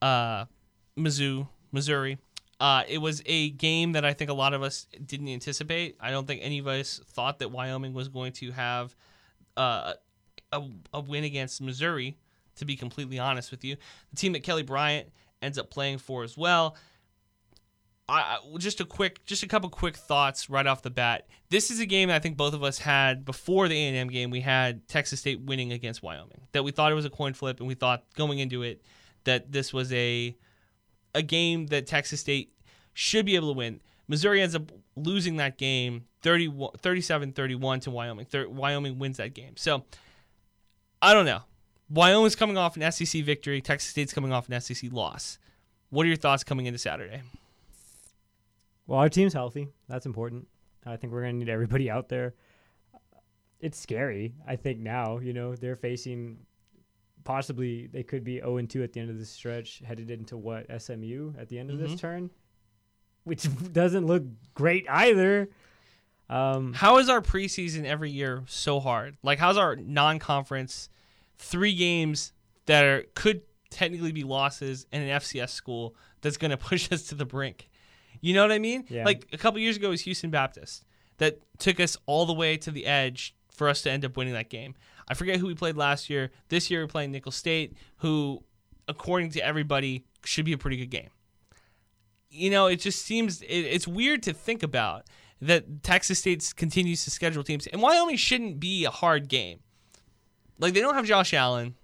uh, 0.00 0.44
Mizzou, 0.98 1.48
Missouri. 1.72 2.18
Uh, 2.60 2.82
it 2.88 2.98
was 2.98 3.22
a 3.26 3.50
game 3.50 3.92
that 3.92 4.04
I 4.04 4.12
think 4.12 4.30
a 4.30 4.34
lot 4.34 4.52
of 4.52 4.62
us 4.62 4.86
didn't 5.06 5.28
anticipate. 5.28 5.96
I 6.00 6.10
don't 6.10 6.26
think 6.26 6.40
any 6.42 6.58
of 6.58 6.66
us 6.66 7.00
thought 7.06 7.38
that 7.38 7.52
Wyoming 7.52 7.94
was 7.94 8.08
going 8.08 8.32
to 8.32 8.50
have 8.50 8.96
uh, 9.56 9.94
a, 10.50 10.62
a 10.92 11.00
win 11.00 11.24
against 11.24 11.60
Missouri. 11.60 12.16
To 12.56 12.64
be 12.64 12.74
completely 12.74 13.20
honest 13.20 13.52
with 13.52 13.62
you, 13.62 13.76
the 14.10 14.16
team 14.16 14.32
that 14.32 14.42
Kelly 14.42 14.64
Bryant 14.64 15.12
ends 15.40 15.58
up 15.58 15.70
playing 15.70 15.98
for 15.98 16.24
as 16.24 16.36
well. 16.36 16.76
I, 18.08 18.38
just 18.56 18.80
a 18.80 18.84
quick, 18.84 19.24
just 19.26 19.44
a 19.44 19.46
couple 19.46 19.70
quick 19.70 19.96
thoughts 19.96 20.50
right 20.50 20.66
off 20.66 20.82
the 20.82 20.90
bat. 20.90 21.28
This 21.50 21.70
is 21.70 21.78
a 21.78 21.86
game 21.86 22.10
I 22.10 22.18
think 22.18 22.36
both 22.36 22.54
of 22.54 22.64
us 22.64 22.78
had 22.78 23.24
before 23.24 23.68
the 23.68 23.76
A 23.76 23.88
and 23.88 23.96
M 23.96 24.08
game. 24.08 24.30
We 24.30 24.40
had 24.40 24.88
Texas 24.88 25.20
State 25.20 25.40
winning 25.42 25.70
against 25.70 26.02
Wyoming. 26.02 26.40
That 26.50 26.64
we 26.64 26.72
thought 26.72 26.90
it 26.90 26.96
was 26.96 27.04
a 27.04 27.10
coin 27.10 27.32
flip, 27.32 27.60
and 27.60 27.68
we 27.68 27.74
thought 27.74 28.02
going 28.16 28.40
into 28.40 28.62
it 28.62 28.82
that 29.22 29.52
this 29.52 29.72
was 29.72 29.92
a 29.92 30.36
a 31.18 31.22
game 31.22 31.66
that 31.66 31.86
Texas 31.86 32.20
State 32.20 32.54
should 32.94 33.26
be 33.26 33.34
able 33.34 33.52
to 33.52 33.56
win. 33.58 33.80
Missouri 34.06 34.40
ends 34.40 34.54
up 34.54 34.70
losing 34.96 35.36
that 35.36 35.58
game 35.58 36.04
37-31 36.22 37.82
to 37.82 37.90
Wyoming. 37.90 38.26
Wyoming 38.48 38.98
wins 38.98 39.18
that 39.18 39.34
game. 39.34 39.56
So 39.56 39.84
I 41.02 41.12
don't 41.12 41.26
know. 41.26 41.42
Wyoming's 41.90 42.36
coming 42.36 42.56
off 42.56 42.76
an 42.76 42.90
SEC 42.92 43.22
victory. 43.24 43.60
Texas 43.60 43.90
State's 43.90 44.12
coming 44.12 44.32
off 44.32 44.48
an 44.48 44.60
SEC 44.60 44.92
loss. 44.92 45.38
What 45.90 46.04
are 46.04 46.08
your 46.08 46.16
thoughts 46.16 46.44
coming 46.44 46.66
into 46.66 46.78
Saturday? 46.78 47.22
well, 48.86 49.00
our 49.00 49.08
team's 49.08 49.34
healthy. 49.34 49.68
That's 49.88 50.06
important. 50.06 50.48
I 50.86 50.96
think 50.96 51.12
we're 51.12 51.22
going 51.22 51.34
to 51.34 51.44
need 51.44 51.50
everybody 51.50 51.90
out 51.90 52.08
there. 52.08 52.34
It's 53.60 53.78
scary. 53.78 54.34
I 54.46 54.56
think 54.56 54.78
now, 54.78 55.18
you 55.18 55.32
know, 55.32 55.54
they're 55.54 55.76
facing 55.76 56.38
possibly 57.28 57.86
they 57.88 58.02
could 58.02 58.24
be 58.24 58.38
0 58.38 58.56
and 58.56 58.70
2 58.70 58.82
at 58.82 58.94
the 58.94 59.00
end 59.00 59.10
of 59.10 59.18
this 59.18 59.28
stretch, 59.28 59.82
headed 59.86 60.10
into 60.10 60.38
what 60.38 60.66
SMU 60.80 61.34
at 61.38 61.48
the 61.50 61.58
end 61.58 61.70
of 61.70 61.76
Mhm. 61.76 61.80
this 61.90 62.00
turn, 62.00 62.30
which 63.24 63.46
doesn't 63.72 64.06
look 64.06 64.22
great 64.54 64.86
either. 64.88 65.50
Um, 66.30 66.72
How 66.72 66.96
is 66.96 67.10
our 67.10 67.20
preseason 67.20 67.84
every 67.84 68.10
year 68.10 68.44
so 68.46 68.80
hard? 68.80 69.18
Like, 69.22 69.38
how's 69.38 69.58
our 69.58 69.76
non-conference 69.76 70.88
three 71.36 71.74
games 71.74 72.32
that 72.64 72.82
are 72.84 73.04
could 73.14 73.42
technically 73.70 74.12
be 74.12 74.24
losses 74.24 74.86
in 74.90 75.02
an 75.02 75.08
FCS 75.10 75.50
school 75.50 75.94
that's 76.22 76.38
going 76.38 76.50
to 76.56 76.56
push 76.56 76.90
us 76.90 77.02
to 77.04 77.14
the 77.14 77.26
brink? 77.26 77.68
You 78.22 78.32
know 78.34 78.42
what 78.42 78.52
I 78.52 78.58
mean? 78.58 78.84
Yeah. 78.88 79.04
Like 79.04 79.26
a 79.34 79.38
couple 79.38 79.60
years 79.60 79.76
ago, 79.76 79.88
it 79.88 79.90
was 79.90 80.00
Houston 80.02 80.30
Baptist 80.30 80.82
that 81.18 81.40
took 81.58 81.78
us 81.78 81.96
all 82.06 82.24
the 82.24 82.32
way 82.32 82.56
to 82.56 82.70
the 82.70 82.86
edge 82.86 83.34
for 83.50 83.68
us 83.68 83.82
to 83.82 83.90
end 83.90 84.04
up 84.06 84.16
winning 84.16 84.32
that 84.32 84.48
game. 84.48 84.74
I 85.10 85.14
forget 85.14 85.38
who 85.38 85.46
we 85.46 85.54
played 85.54 85.76
last 85.76 86.10
year. 86.10 86.30
This 86.48 86.70
year, 86.70 86.82
we're 86.82 86.88
playing 86.88 87.12
Nicholls 87.12 87.36
State, 87.36 87.76
who, 87.98 88.42
according 88.86 89.30
to 89.30 89.40
everybody, 89.40 90.04
should 90.24 90.44
be 90.44 90.52
a 90.52 90.58
pretty 90.58 90.76
good 90.76 90.90
game 90.90 91.10
you 92.30 92.50
know, 92.50 92.66
it 92.66 92.80
just 92.80 93.04
seems 93.04 93.42
it, 93.42 93.48
it's 93.48 93.88
weird 93.88 94.22
to 94.24 94.32
think 94.32 94.62
about 94.62 95.06
that 95.40 95.82
Texas 95.82 96.18
State 96.18 96.52
continues 96.56 97.04
to 97.04 97.10
schedule 97.10 97.44
teams, 97.44 97.66
and 97.68 97.80
Wyoming 97.80 98.16
shouldn't 98.16 98.60
be 98.60 98.84
a 98.84 98.90
hard 98.90 99.28
game. 99.28 99.60
Like 100.58 100.74
they 100.74 100.80
don't 100.80 100.94
have 100.94 101.06
Josh 101.06 101.32
Allen. 101.32 101.74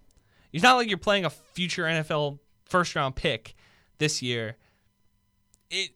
It's 0.53 0.63
not 0.63 0.77
like 0.77 0.89
you're 0.89 0.99
playing 0.99 1.25
a 1.25 1.31
future 1.31 1.85
NFL 1.85 2.39
first 2.65 2.95
round 2.95 3.17
pick 3.17 3.55
this 3.99 4.23
year. 4.23 4.57
It 5.71 5.91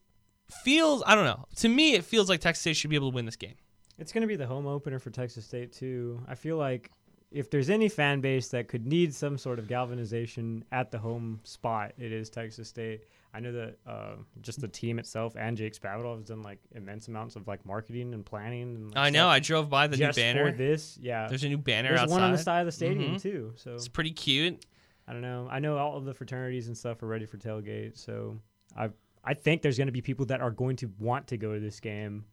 feels 0.62 1.02
I 1.06 1.14
don't 1.14 1.24
know. 1.24 1.46
To 1.56 1.68
me, 1.68 1.94
it 1.94 2.04
feels 2.04 2.28
like 2.28 2.40
Texas 2.40 2.60
State 2.62 2.76
should 2.76 2.90
be 2.90 2.96
able 2.96 3.10
to 3.10 3.14
win 3.14 3.26
this 3.26 3.36
game. 3.36 3.54
It's 3.98 4.12
going 4.12 4.22
to 4.22 4.28
be 4.28 4.36
the 4.36 4.46
home 4.46 4.66
opener 4.66 5.00
for 5.00 5.10
Texas 5.10 5.44
State 5.44 5.72
too. 5.72 6.22
I 6.28 6.36
feel 6.36 6.56
like 6.56 6.90
if 7.30 7.50
there's 7.50 7.68
any 7.70 7.88
fan 7.88 8.20
base 8.20 8.48
that 8.48 8.68
could 8.68 8.86
need 8.86 9.14
some 9.14 9.36
sort 9.36 9.58
of 9.58 9.68
galvanization 9.68 10.64
at 10.72 10.90
the 10.90 10.98
home 10.98 11.40
spot, 11.44 11.92
it 11.98 12.12
is 12.12 12.30
Texas 12.30 12.68
State. 12.68 13.02
I 13.34 13.40
know 13.40 13.52
that 13.52 13.76
uh, 13.86 14.12
just 14.40 14.60
the 14.62 14.68
team 14.68 14.98
itself 14.98 15.36
and 15.38 15.54
Jake 15.56 15.78
Spavital 15.78 16.16
has 16.16 16.24
done 16.24 16.42
like 16.42 16.58
immense 16.74 17.08
amounts 17.08 17.36
of 17.36 17.46
like 17.46 17.64
marketing 17.66 18.14
and 18.14 18.24
planning. 18.24 18.62
And, 18.74 18.86
like, 18.94 18.96
I 18.96 19.10
know. 19.10 19.28
I 19.28 19.38
drove 19.40 19.68
by 19.68 19.86
the 19.86 19.98
new 19.98 20.10
banner. 20.12 20.50
for 20.50 20.56
this. 20.56 20.96
Yeah, 21.00 21.28
There's 21.28 21.44
a 21.44 21.48
new 21.50 21.58
banner 21.58 21.90
There's 21.90 22.00
outside. 22.00 22.14
one 22.14 22.22
on 22.22 22.32
the 22.32 22.38
side 22.38 22.60
of 22.60 22.66
the 22.66 22.72
stadium 22.72 23.16
Mhm. 23.16 23.20
too. 23.22 23.52
So 23.56 23.74
It's 23.74 23.88
pretty 23.88 24.12
cute. 24.12 24.64
I 25.06 25.12
don't 25.12 25.22
know. 25.22 25.46
I 25.50 25.58
know 25.58 25.76
all 25.76 25.96
of 25.98 26.04
the 26.06 26.14
fraternities 26.14 26.68
and 26.68 26.76
stuff 26.76 27.02
are 27.02 27.06
ready 27.06 27.26
for 27.26 27.36
tailgate. 27.36 27.98
So 27.98 28.40
I 28.76 28.88
I 29.22 29.34
think 29.34 29.60
there's 29.60 29.76
going 29.76 29.88
to 29.88 29.92
be 29.92 30.00
people 30.00 30.24
that 30.26 30.40
are 30.40 30.50
going 30.50 30.76
to 30.76 30.90
want 30.98 31.26
to 31.28 31.36
go 31.36 31.52
to 31.52 31.60
this 31.60 31.80
game, 31.80 32.24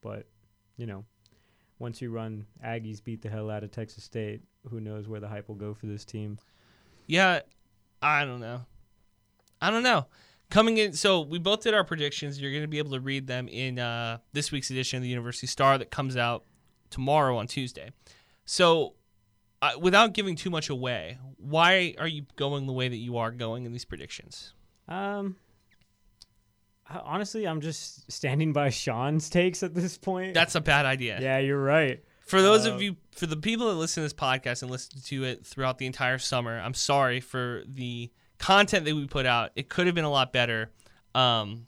but 0.00 0.26
you 0.78 0.86
know, 0.86 1.04
once 1.78 2.00
you 2.00 2.10
run 2.10 2.46
Aggies 2.64 3.02
beat 3.02 3.22
the 3.22 3.28
hell 3.28 3.50
out 3.50 3.64
of 3.64 3.70
Texas 3.70 4.04
State, 4.04 4.42
who 4.68 4.80
knows 4.80 5.08
where 5.08 5.20
the 5.20 5.28
hype 5.28 5.48
will 5.48 5.54
go 5.54 5.74
for 5.74 5.86
this 5.86 6.04
team? 6.04 6.38
Yeah, 7.06 7.40
I 8.02 8.24
don't 8.24 8.40
know. 8.40 8.62
I 9.60 9.70
don't 9.70 9.82
know. 9.82 10.06
Coming 10.50 10.78
in, 10.78 10.92
so 10.94 11.20
we 11.20 11.38
both 11.38 11.62
did 11.62 11.74
our 11.74 11.84
predictions. 11.84 12.40
You're 12.40 12.50
going 12.52 12.62
to 12.62 12.68
be 12.68 12.78
able 12.78 12.92
to 12.92 13.00
read 13.00 13.26
them 13.26 13.48
in 13.48 13.78
uh, 13.78 14.18
this 14.32 14.50
week's 14.50 14.70
edition 14.70 14.96
of 14.96 15.02
the 15.02 15.08
University 15.08 15.46
Star 15.46 15.76
that 15.78 15.90
comes 15.90 16.16
out 16.16 16.44
tomorrow 16.90 17.36
on 17.36 17.46
Tuesday. 17.46 17.90
So 18.44 18.94
uh, 19.60 19.72
without 19.78 20.14
giving 20.14 20.36
too 20.36 20.50
much 20.50 20.70
away, 20.70 21.18
why 21.36 21.94
are 21.98 22.08
you 22.08 22.24
going 22.36 22.66
the 22.66 22.72
way 22.72 22.88
that 22.88 22.96
you 22.96 23.18
are 23.18 23.30
going 23.30 23.66
in 23.66 23.72
these 23.72 23.84
predictions? 23.84 24.54
Um, 24.88 25.36
honestly, 27.04 27.46
I'm 27.46 27.60
just 27.60 28.10
standing 28.10 28.52
by 28.52 28.70
Sean's 28.70 29.28
takes 29.30 29.62
at 29.62 29.74
this 29.74 29.98
point. 29.98 30.34
That's 30.34 30.54
a 30.54 30.60
bad 30.60 30.86
idea. 30.86 31.18
yeah, 31.20 31.38
you're 31.38 31.62
right. 31.62 32.02
For 32.26 32.42
those 32.42 32.66
Uh, 32.66 32.72
of 32.74 32.82
you, 32.82 32.96
for 33.12 33.26
the 33.26 33.36
people 33.36 33.68
that 33.68 33.74
listen 33.74 34.02
to 34.02 34.04
this 34.04 34.12
podcast 34.12 34.62
and 34.62 34.70
listen 34.70 35.00
to 35.02 35.24
it 35.24 35.46
throughout 35.46 35.78
the 35.78 35.86
entire 35.86 36.18
summer, 36.18 36.58
I'm 36.60 36.74
sorry 36.74 37.20
for 37.20 37.62
the 37.66 38.10
content 38.38 38.84
that 38.84 38.94
we 38.94 39.06
put 39.06 39.26
out. 39.26 39.50
It 39.56 39.68
could 39.68 39.86
have 39.86 39.94
been 39.94 40.04
a 40.04 40.10
lot 40.10 40.32
better. 40.32 40.70
Um, 41.14 41.66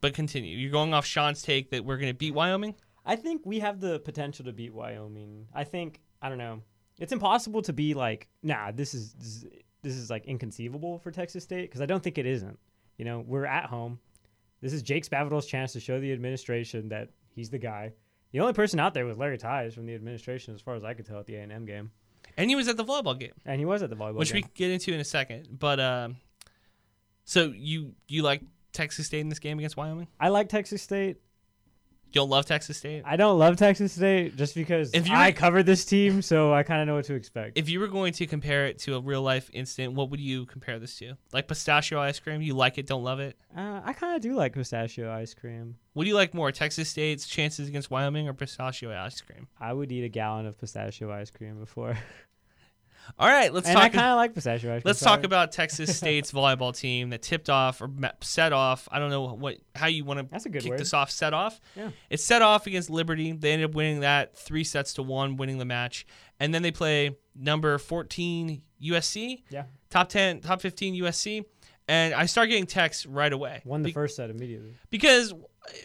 but 0.00 0.14
continue. 0.14 0.56
You're 0.58 0.72
going 0.72 0.92
off 0.92 1.06
Sean's 1.06 1.42
take 1.42 1.70
that 1.70 1.84
we're 1.84 1.96
going 1.98 2.12
to 2.12 2.18
beat 2.18 2.34
Wyoming. 2.34 2.74
I 3.06 3.14
think 3.16 3.42
we 3.44 3.60
have 3.60 3.80
the 3.80 4.00
potential 4.00 4.44
to 4.46 4.52
beat 4.52 4.74
Wyoming. 4.74 5.46
I 5.54 5.64
think 5.64 6.00
I 6.20 6.28
don't 6.28 6.38
know. 6.38 6.62
It's 6.98 7.12
impossible 7.12 7.62
to 7.62 7.72
be 7.72 7.94
like, 7.94 8.28
nah, 8.42 8.70
this 8.72 8.94
is 8.94 9.12
this 9.14 9.26
is, 9.28 9.44
this 9.82 9.94
is 9.94 10.10
like 10.10 10.26
inconceivable 10.26 10.98
for 10.98 11.10
Texas 11.12 11.44
State 11.44 11.62
because 11.62 11.80
I 11.80 11.86
don't 11.86 12.02
think 12.02 12.18
it 12.18 12.26
isn't. 12.26 12.58
You 12.98 13.04
know, 13.04 13.20
we're 13.26 13.46
at 13.46 13.66
home. 13.66 14.00
This 14.62 14.72
is 14.72 14.82
Jake 14.82 15.04
Spavital's 15.04 15.46
chance 15.46 15.72
to 15.74 15.80
show 15.80 16.00
the 16.00 16.12
administration 16.12 16.88
that 16.88 17.08
he's 17.34 17.50
the 17.50 17.58
guy. 17.58 17.92
The 18.32 18.40
only 18.40 18.54
person 18.54 18.80
out 18.80 18.94
there 18.94 19.04
was 19.04 19.18
Larry 19.18 19.36
Teis 19.36 19.74
from 19.74 19.84
the 19.84 19.94
administration, 19.94 20.54
as 20.54 20.62
far 20.62 20.74
as 20.74 20.84
I 20.84 20.94
could 20.94 21.04
tell, 21.04 21.18
at 21.18 21.26
the 21.26 21.34
A 21.34 21.40
and 21.42 21.52
M 21.52 21.66
game, 21.66 21.90
And 22.38 22.48
he 22.48 22.56
was 22.56 22.66
at 22.68 22.76
the 22.78 22.84
volleyball 22.84 23.18
game, 23.18 23.32
and 23.44 23.58
he 23.58 23.66
was 23.66 23.82
at 23.82 23.90
the 23.90 23.96
volleyball 23.96 24.14
which 24.14 24.32
we 24.32 24.40
game. 24.40 24.44
can 24.44 24.52
get 24.54 24.70
into 24.70 24.94
in 24.94 25.00
a 25.00 25.04
second. 25.04 25.48
But 25.58 25.78
um, 25.80 26.16
so 27.24 27.52
you 27.54 27.94
you 28.08 28.22
like 28.22 28.40
Texas 28.72 29.06
State 29.06 29.20
in 29.20 29.28
this 29.28 29.38
game 29.38 29.58
against 29.58 29.76
Wyoming? 29.76 30.08
I 30.18 30.28
like 30.30 30.48
Texas 30.48 30.80
State. 30.80 31.18
You 32.12 32.20
don't 32.20 32.28
love 32.28 32.44
Texas 32.44 32.76
State? 32.76 33.02
I 33.06 33.16
don't 33.16 33.38
love 33.38 33.56
Texas 33.56 33.92
State 33.92 34.36
just 34.36 34.54
because 34.54 34.92
If 34.92 35.08
you 35.08 35.14
I 35.14 35.32
covered 35.32 35.64
this 35.64 35.84
team, 35.86 36.20
so 36.20 36.52
I 36.52 36.62
kind 36.62 36.82
of 36.82 36.86
know 36.86 36.96
what 36.96 37.06
to 37.06 37.14
expect. 37.14 37.56
If 37.56 37.70
you 37.70 37.80
were 37.80 37.88
going 37.88 38.12
to 38.14 38.26
compare 38.26 38.66
it 38.66 38.78
to 38.80 38.96
a 38.96 39.00
real 39.00 39.22
life 39.22 39.48
incident, 39.54 39.94
what 39.94 40.10
would 40.10 40.20
you 40.20 40.44
compare 40.44 40.78
this 40.78 40.94
to? 40.98 41.14
Like 41.32 41.48
pistachio 41.48 41.98
ice 42.00 42.18
cream? 42.20 42.42
You 42.42 42.52
like 42.54 42.76
it, 42.76 42.86
don't 42.86 43.02
love 43.02 43.18
it? 43.20 43.38
uh, 43.56 43.80
I 43.82 43.94
kind 43.94 44.14
of 44.14 44.20
do 44.20 44.34
like 44.34 44.52
pistachio 44.52 45.10
ice 45.10 45.32
cream. 45.32 45.76
What 45.94 46.04
do 46.04 46.08
you 46.10 46.14
like 46.14 46.34
more, 46.34 46.52
Texas 46.52 46.88
State's 46.88 47.26
chances 47.26 47.68
against 47.68 47.90
Wyoming 47.90 48.28
or 48.28 48.34
pistachio 48.34 48.94
ice 48.94 49.20
cream? 49.22 49.48
I 49.58 49.72
would 49.72 49.90
eat 49.90 50.04
a 50.04 50.08
gallon 50.08 50.44
of 50.46 50.58
pistachio 50.58 51.10
ice 51.10 51.30
cream 51.30 51.58
before. 51.58 51.96
All 53.18 53.28
right, 53.28 53.52
let's 53.52 53.68
and 53.68 53.76
I 53.78 53.82
talk. 53.84 53.92
kind 53.92 54.06
of 54.08 54.16
like 54.16 54.34
pistachio 54.34 54.74
ice. 54.76 54.82
Let's 54.84 54.98
sorry. 54.98 55.16
talk 55.18 55.24
about 55.24 55.52
Texas 55.52 55.96
State's 55.96 56.32
volleyball 56.32 56.76
team 56.76 57.10
that 57.10 57.22
tipped 57.22 57.50
off 57.50 57.80
or 57.82 57.90
set 58.22 58.52
off. 58.52 58.88
I 58.90 58.98
don't 58.98 59.10
know 59.10 59.34
what 59.34 59.58
how 59.74 59.86
you 59.88 60.04
want 60.04 60.20
to 60.20 60.26
That's 60.30 60.46
a 60.46 60.48
good 60.48 60.62
kick 60.62 60.70
word. 60.70 60.80
this 60.80 60.94
off. 60.94 61.10
Set 61.10 61.34
off. 61.34 61.60
Yeah. 61.76 61.90
It 62.10 62.20
set 62.20 62.42
off 62.42 62.66
against 62.66 62.90
Liberty. 62.90 63.32
They 63.32 63.52
ended 63.52 63.68
up 63.70 63.74
winning 63.74 64.00
that 64.00 64.36
three 64.36 64.64
sets 64.64 64.94
to 64.94 65.02
one, 65.02 65.36
winning 65.36 65.58
the 65.58 65.64
match. 65.64 66.06
And 66.40 66.54
then 66.54 66.62
they 66.62 66.70
play 66.72 67.16
number 67.36 67.78
14 67.78 68.62
USC, 68.82 69.42
Yeah. 69.50 69.64
top 69.90 70.08
10, 70.08 70.40
top 70.40 70.60
15 70.60 70.94
USC. 71.02 71.44
And 71.88 72.14
I 72.14 72.26
start 72.26 72.48
getting 72.48 72.66
texts 72.66 73.06
right 73.06 73.32
away. 73.32 73.60
Won 73.64 73.82
the 73.82 73.88
Be- 73.88 73.92
first 73.92 74.16
set 74.16 74.30
immediately. 74.30 74.74
because 74.90 75.34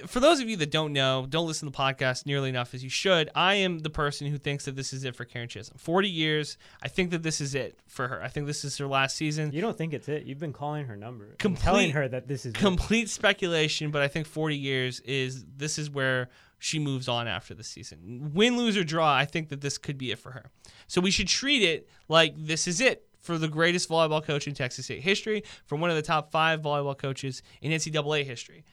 for 0.07 0.19
those 0.19 0.39
of 0.39 0.49
you 0.49 0.57
that 0.57 0.71
don't 0.71 0.91
know, 0.91 1.25
don't 1.29 1.47
listen 1.47 1.67
to 1.67 1.71
the 1.71 1.77
podcast 1.77 2.25
nearly 2.25 2.49
enough 2.49 2.73
as 2.73 2.83
you 2.83 2.89
should. 2.89 3.29
I 3.35 3.55
am 3.55 3.79
the 3.79 3.89
person 3.89 4.27
who 4.27 4.37
thinks 4.37 4.65
that 4.65 4.75
this 4.75 4.91
is 4.91 5.03
it 5.03 5.15
for 5.15 5.23
Karen 5.25 5.47
Chisum. 5.47 5.79
Forty 5.79 6.09
years. 6.09 6.57
I 6.81 6.87
think 6.87 7.11
that 7.11 7.23
this 7.23 7.39
is 7.39 7.53
it 7.55 7.79
for 7.87 8.07
her. 8.07 8.21
I 8.21 8.27
think 8.27 8.47
this 8.47 8.65
is 8.65 8.77
her 8.79 8.87
last 8.87 9.15
season. 9.15 9.51
You 9.51 9.61
don't 9.61 9.77
think 9.77 9.93
it's 9.93 10.09
it? 10.09 10.23
You've 10.25 10.39
been 10.39 10.53
calling 10.53 10.85
her 10.87 10.95
number, 10.95 11.35
Complete- 11.37 11.63
telling 11.63 11.91
her 11.91 12.07
that 12.07 12.27
this 12.27 12.45
is 12.45 12.53
it. 12.53 12.57
Complete 12.57 13.09
speculation, 13.09 13.91
but 13.91 14.01
I 14.01 14.07
think 14.07 14.25
forty 14.27 14.57
years 14.57 14.99
is 15.01 15.45
this 15.55 15.77
is 15.77 15.89
where 15.89 16.29
she 16.59 16.79
moves 16.79 17.07
on 17.07 17.27
after 17.27 17.53
the 17.53 17.63
season. 17.63 18.31
Win, 18.33 18.57
lose 18.57 18.75
or 18.75 18.83
draw, 18.83 19.13
I 19.13 19.25
think 19.25 19.49
that 19.49 19.61
this 19.61 19.77
could 19.77 19.97
be 19.97 20.11
it 20.11 20.17
for 20.17 20.31
her. 20.31 20.49
So 20.87 20.99
we 20.99 21.11
should 21.11 21.27
treat 21.27 21.61
it 21.61 21.87
like 22.07 22.33
this 22.35 22.67
is 22.67 22.81
it 22.81 23.07
for 23.21 23.37
the 23.37 23.47
greatest 23.47 23.89
volleyball 23.89 24.23
coach 24.23 24.47
in 24.47 24.53
Texas 24.55 24.85
State 24.85 25.01
history, 25.01 25.43
for 25.65 25.75
one 25.75 25.89
of 25.89 25.95
the 25.97 26.01
top 26.01 26.31
five 26.31 26.61
volleyball 26.61 26.97
coaches 26.97 27.43
in 27.61 27.71
NCAA 27.71 28.23
history. 28.25 28.63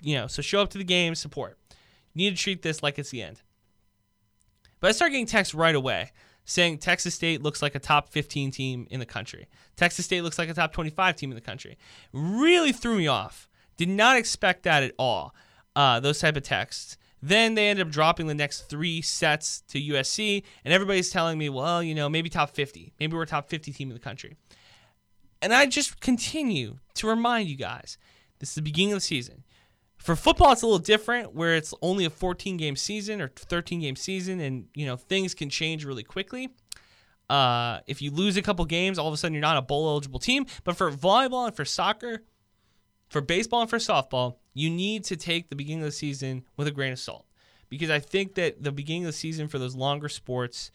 You 0.00 0.16
know, 0.16 0.26
so 0.26 0.42
show 0.42 0.60
up 0.60 0.70
to 0.70 0.78
the 0.78 0.84
game, 0.84 1.14
support. 1.14 1.58
You 2.14 2.24
need 2.24 2.36
to 2.36 2.42
treat 2.42 2.62
this 2.62 2.82
like 2.82 2.98
it's 2.98 3.10
the 3.10 3.22
end. 3.22 3.42
But 4.80 4.88
I 4.88 4.92
start 4.92 5.10
getting 5.10 5.26
texts 5.26 5.54
right 5.54 5.74
away 5.74 6.12
saying 6.44 6.78
Texas 6.78 7.14
State 7.14 7.42
looks 7.42 7.60
like 7.60 7.74
a 7.74 7.78
top 7.78 8.08
15 8.08 8.50
team 8.50 8.86
in 8.90 9.00
the 9.00 9.06
country. 9.06 9.48
Texas 9.76 10.06
State 10.06 10.22
looks 10.22 10.38
like 10.38 10.48
a 10.48 10.54
top 10.54 10.72
25 10.72 11.14
team 11.14 11.30
in 11.30 11.34
the 11.34 11.42
country. 11.42 11.76
Really 12.12 12.72
threw 12.72 12.96
me 12.96 13.06
off. 13.06 13.48
Did 13.76 13.90
not 13.90 14.16
expect 14.16 14.62
that 14.62 14.82
at 14.82 14.94
all. 14.98 15.34
Uh, 15.76 16.00
those 16.00 16.18
type 16.18 16.36
of 16.36 16.42
texts. 16.42 16.96
Then 17.20 17.54
they 17.54 17.68
end 17.68 17.80
up 17.80 17.90
dropping 17.90 18.28
the 18.28 18.34
next 18.34 18.62
three 18.62 19.02
sets 19.02 19.60
to 19.68 19.80
USC, 19.80 20.42
and 20.64 20.72
everybody's 20.72 21.10
telling 21.10 21.36
me, 21.36 21.48
well, 21.48 21.82
you 21.82 21.94
know, 21.94 22.08
maybe 22.08 22.30
top 22.30 22.50
50. 22.50 22.94
Maybe 22.98 23.14
we're 23.14 23.22
a 23.22 23.26
top 23.26 23.50
50 23.50 23.72
team 23.72 23.90
in 23.90 23.94
the 23.94 24.00
country. 24.00 24.36
And 25.42 25.52
I 25.52 25.66
just 25.66 26.00
continue 26.00 26.78
to 26.94 27.08
remind 27.08 27.48
you 27.48 27.56
guys 27.56 27.98
this 28.38 28.50
is 28.50 28.54
the 28.54 28.62
beginning 28.62 28.92
of 28.92 28.96
the 28.96 29.02
season. 29.02 29.44
For 29.98 30.14
football, 30.16 30.52
it's 30.52 30.62
a 30.62 30.66
little 30.66 30.78
different 30.78 31.34
where 31.34 31.54
it's 31.54 31.74
only 31.82 32.04
a 32.04 32.10
14 32.10 32.56
game 32.56 32.76
season 32.76 33.20
or 33.20 33.28
13 33.28 33.80
game 33.80 33.96
season, 33.96 34.40
and 34.40 34.68
you 34.74 34.86
know 34.86 34.96
things 34.96 35.34
can 35.34 35.50
change 35.50 35.84
really 35.84 36.04
quickly. 36.04 36.50
Uh, 37.28 37.80
if 37.86 38.00
you 38.00 38.10
lose 38.10 38.36
a 38.36 38.42
couple 38.42 38.64
games, 38.64 38.98
all 38.98 39.08
of 39.08 39.12
a 39.12 39.16
sudden 39.16 39.34
you're 39.34 39.42
not 39.42 39.58
a 39.58 39.62
bowl 39.62 39.88
eligible 39.88 40.20
team. 40.20 40.46
But 40.64 40.76
for 40.76 40.90
volleyball 40.90 41.46
and 41.46 41.54
for 41.54 41.64
soccer, 41.64 42.22
for 43.10 43.20
baseball 43.20 43.60
and 43.60 43.68
for 43.68 43.76
softball, 43.76 44.36
you 44.54 44.70
need 44.70 45.04
to 45.04 45.16
take 45.16 45.50
the 45.50 45.56
beginning 45.56 45.82
of 45.82 45.88
the 45.88 45.92
season 45.92 46.44
with 46.56 46.68
a 46.68 46.70
grain 46.70 46.92
of 46.92 46.98
salt. 46.98 47.26
Because 47.68 47.90
I 47.90 47.98
think 47.98 48.34
that 48.36 48.62
the 48.62 48.72
beginning 48.72 49.02
of 49.02 49.08
the 49.08 49.18
season 49.18 49.46
for 49.46 49.58
those 49.58 49.76
longer 49.76 50.08
sports, 50.08 50.70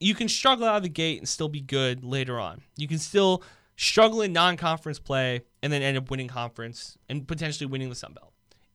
you 0.00 0.14
can 0.14 0.28
struggle 0.28 0.66
out 0.66 0.76
of 0.76 0.82
the 0.82 0.88
gate 0.88 1.18
and 1.18 1.28
still 1.28 1.48
be 1.48 1.60
good 1.60 2.04
later 2.04 2.40
on. 2.40 2.62
You 2.76 2.88
can 2.88 2.98
still 2.98 3.42
struggle 3.76 4.22
in 4.22 4.32
non 4.32 4.56
conference 4.56 4.98
play 4.98 5.42
and 5.62 5.70
then 5.70 5.82
end 5.82 5.98
up 5.98 6.10
winning 6.10 6.28
conference 6.28 6.96
and 7.08 7.28
potentially 7.28 7.66
winning 7.66 7.90
the 7.90 7.94
Sun 7.94 8.14
Belt 8.14 8.31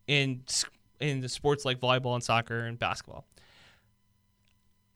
in, 0.07 0.41
in 0.99 1.19
the 1.21 1.29
sports 1.29 1.65
like 1.65 1.79
volleyball 1.79 2.15
and 2.15 2.23
soccer 2.23 2.59
and 2.65 2.79
basketball. 2.79 3.25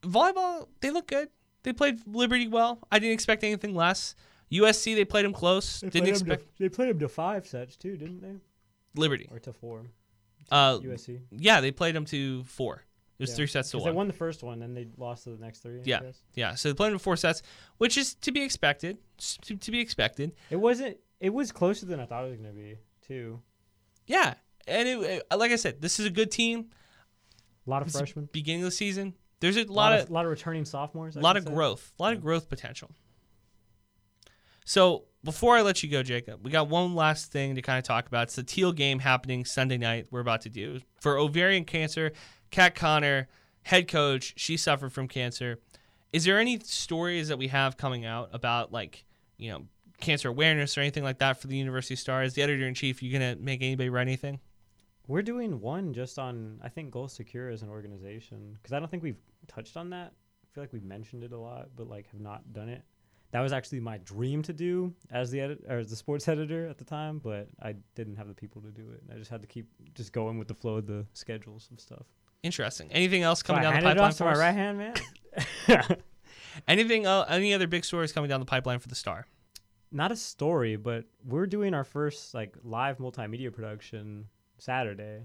Volleyball, 0.04 0.68
they 0.82 0.90
look 0.90 1.08
good. 1.08 1.30
They 1.64 1.74
played 1.74 2.00
Liberty 2.08 2.48
well. 2.48 2.80
I 2.92 3.00
didn't 3.00 3.14
expect 3.14 3.44
anything 3.44 3.76
less. 3.76 4.16
USC, 4.52 4.96
they 4.96 5.06
played 5.06 5.26
them 5.26 5.34
close. 5.34 5.80
Didn't 5.82 6.08
expect 6.08 6.58
they 6.58 6.70
played 6.70 6.90
them 6.90 7.00
to 7.00 7.08
five 7.08 7.46
sets 7.48 7.78
too, 7.78 7.96
didn't 7.98 8.22
they? 8.22 8.36
Liberty. 9.00 9.30
Or 9.32 9.40
to 9.40 9.54
four? 9.54 9.86
Uh, 10.50 10.80
USC. 10.80 11.22
yeah, 11.32 11.62
they 11.62 11.72
played 11.72 11.96
them 11.96 12.04
to 12.06 12.44
four. 12.44 12.84
It 13.20 13.24
was 13.24 13.30
Yeah. 13.30 13.36
three 13.38 13.48
sets 13.48 13.70
to 13.72 13.78
one. 13.78 13.86
They 13.86 13.92
won 13.96 14.08
the 14.08 14.14
first 14.14 14.42
one, 14.44 14.60
then 14.60 14.74
they 14.74 14.88
lost 14.98 15.26
to 15.26 15.30
the 15.30 15.38
next 15.38 15.60
three. 15.60 15.80
I 15.80 15.84
Yeah. 15.86 16.00
guess. 16.02 16.22
Yeah, 16.34 16.56
so 16.56 16.70
they 16.70 16.74
played 16.74 16.92
them 16.92 16.98
to 16.98 17.04
four 17.04 17.16
sets, 17.16 17.44
which 17.78 17.96
is 17.98 18.16
to 18.16 18.32
be 18.32 18.42
expected. 18.42 18.98
To, 19.44 19.56
to 19.56 19.72
be 19.72 19.80
expected. 19.80 20.34
It 20.50 20.56
wasn't. 20.58 20.98
It 21.20 21.30
was 21.30 21.52
closer 21.52 21.86
than 21.86 22.00
I 22.00 22.06
thought 22.08 22.26
it 22.26 22.30
was 22.32 22.38
gonna 22.38 22.52
be 22.54 22.80
too. 23.08 23.42
Yeah, 24.08 24.34
and 24.68 24.88
it, 24.88 25.24
like 25.36 25.52
I 25.52 25.56
said, 25.56 25.82
this 25.82 26.00
is 26.00 26.06
a 26.06 26.10
good 26.10 26.32
team. 26.32 26.68
A 27.68 27.70
lot 27.70 27.82
of 27.82 27.88
It's 27.88 27.98
freshmen. 27.98 28.30
Beginning 28.32 28.62
of 28.62 28.66
the 28.66 28.76
season, 28.76 29.14
there's 29.40 29.58
a 29.58 29.62
A 29.62 29.66
lot, 29.66 29.94
of 29.94 30.10
a 30.10 30.14
lot 30.14 30.26
of 30.26 30.32
returning 30.32 30.66
sophomores. 30.66 31.16
A 31.16 31.20
lot 31.20 31.38
of 31.38 31.44
say. 31.44 31.52
growth, 31.52 31.92
a 32.00 32.04
lot 32.04 32.14
of 32.14 32.22
growth 32.22 32.50
potential. 32.50 32.92
So 34.66 35.06
before 35.24 35.56
I 35.58 35.62
let 35.62 35.84
you 35.84 35.90
go, 35.90 36.04
Jakob, 36.04 36.44
we 36.44 36.52
got 36.52 36.70
one 36.70 36.96
last 36.96 37.32
thing 37.32 37.56
to 37.56 37.62
kind 37.62 37.78
of 37.78 37.84
talk 37.84 38.08
about. 38.08 38.24
It's 38.24 38.36
the 38.36 38.44
Teal 38.44 38.72
game 38.72 39.00
happening 39.00 39.46
Sunday 39.46 39.78
night. 39.78 40.08
We're 40.12 40.20
about 40.20 40.42
to 40.42 40.50
do 40.50 40.80
for 41.00 41.18
ovarian 41.18 41.66
cancer. 41.66 42.12
Kat 42.52 42.76
Conner, 42.76 43.28
head 43.64 43.88
coach, 43.88 44.34
she 44.38 44.58
suffered 44.58 44.92
from 44.94 45.08
cancer. 45.08 45.60
Is 46.14 46.26
there 46.26 46.40
any 46.40 46.60
stories 46.60 47.30
that 47.30 47.38
we 47.38 47.48
have 47.48 47.78
coming 47.78 48.06
out 48.06 48.30
about 48.34 48.72
like 48.72 49.06
you 49.38 49.52
know 49.52 49.66
cancer 50.00 50.30
awareness 50.30 50.78
or 50.78 50.82
anything 50.82 51.04
like 51.04 51.20
that 51.20 51.40
for 51.40 51.48
the 51.48 51.58
University 51.58 51.96
Star? 51.96 52.22
As 52.22 52.34
the 52.34 52.42
editor 52.42 52.68
in 52.68 52.74
chief, 52.74 53.02
you 53.02 53.12
gonna 53.12 53.36
make 53.38 53.62
anybody 53.62 53.90
write 53.90 54.08
anything? 54.08 54.40
We're 55.12 55.22
doing 55.22 55.60
one 55.60 55.94
just 55.94 56.18
on 56.18 56.58
I 56.64 56.70
think 56.70 56.90
Goal 56.90 57.10
Secure 57.10 57.50
as 57.50 57.64
an 57.64 57.70
organization 57.70 58.54
because 58.54 58.72
I 58.72 58.80
don't 58.80 58.90
think 58.90 59.04
we've 59.04 59.20
touched 59.46 59.76
on 59.76 59.90
that. 59.90 60.14
I 60.14 60.48
feel 60.54 60.64
like 60.64 60.72
we've 60.72 60.86
mentioned 60.86 61.26
it 61.26 61.34
a 61.34 61.38
lot, 61.38 61.68
but 61.76 61.90
like 61.90 62.10
have 62.12 62.22
not 62.22 62.54
done 62.54 62.70
it. 62.70 62.82
That 63.32 63.42
was 63.42 63.52
actually 63.52 63.82
my 63.82 63.98
dream 63.98 64.42
to 64.44 64.54
do 64.54 64.94
as 65.12 65.30
the 65.30 65.42
edit 65.42 65.66
or 65.68 65.80
as 65.80 65.90
the 65.90 65.98
sports 65.98 66.26
editor 66.30 66.66
at 66.66 66.78
the 66.78 66.86
time, 66.86 67.20
but 67.20 67.50
I 67.62 67.76
didn't 67.94 68.16
have 68.16 68.30
the 68.30 68.34
people 68.34 68.62
to 68.62 68.70
do 68.70 68.90
it. 68.92 69.04
I 69.14 69.18
just 69.18 69.30
had 69.30 69.42
to 69.42 69.48
keep 69.48 69.68
just 69.96 70.14
going 70.14 70.40
with 70.40 70.48
the 70.48 70.54
flow 70.54 70.78
of 70.78 70.88
the 70.88 71.06
schedules 71.12 71.68
and 71.72 71.78
stuff. 71.78 72.06
Interesting. 72.42 72.90
Anything 72.94 73.24
else 73.24 73.40
So 73.40 73.48
coming 73.48 73.64
I 73.64 73.64
down 73.64 73.74
the 73.74 73.90
handed 73.90 73.90
it 73.90 74.00
pipeline 74.00 74.12
off 74.12 74.18
to 74.18 74.24
my 74.24 74.36
right 74.36 74.54
hand 74.54 74.78
man. 74.78 75.98
Anything? 76.70 77.06
Uh, 77.06 77.26
any 77.28 77.54
other 77.54 77.68
big 77.68 77.84
stories 77.84 78.14
coming 78.14 78.30
down 78.30 78.40
the 78.40 78.46
pipeline 78.46 78.80
for 78.80 78.88
the 78.88 78.96
Star? 78.96 79.28
Not 79.92 80.14
a 80.14 80.16
story, 80.16 80.78
but 80.78 81.04
we're 81.26 81.48
doing 81.48 81.74
our 81.74 81.84
first 81.84 82.34
like 82.34 82.56
live 82.64 82.98
multimedia 83.00 83.52
production 83.52 84.28
Saturday 84.62 85.24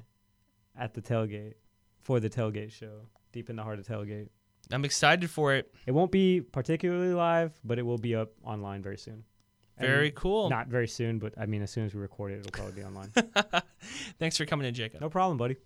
at 0.78 0.94
the 0.94 1.02
tailgate 1.02 1.54
for 2.00 2.20
the 2.20 2.30
tailgate 2.30 2.72
show, 2.72 3.02
deep 3.32 3.50
in 3.50 3.56
the 3.56 3.62
heart 3.62 3.78
of 3.78 3.86
tailgate. 3.86 4.30
I'm 4.72 4.84
excited 4.84 5.28
for 5.28 5.54
it. 5.54 5.72
It 5.86 5.92
won't 5.92 6.10
be 6.10 6.40
particularly 6.40 7.12
live, 7.12 7.52
but 7.62 7.78
it 7.78 7.82
will 7.82 7.98
be 7.98 8.14
up 8.14 8.32
online 8.42 8.82
very 8.82 8.96
soon. 8.96 9.24
And 9.76 9.86
Very 9.86 10.10
cool. 10.12 10.48
Not 10.48 10.68
very 10.68 10.88
soon, 10.88 11.18
but 11.18 11.34
I 11.38 11.44
mean, 11.44 11.60
as 11.60 11.70
soon 11.70 11.84
as 11.84 11.94
we 11.94 12.00
record 12.00 12.32
it, 12.32 12.38
it'll 12.38 12.50
probably 12.50 12.80
be 12.80 12.84
online. 12.84 13.12
Thanks 14.18 14.38
for 14.38 14.46
coming 14.46 14.66
in, 14.66 14.72
Jakob. 14.72 15.02
no 15.02 15.10
problem, 15.10 15.36
buddy. 15.36 15.56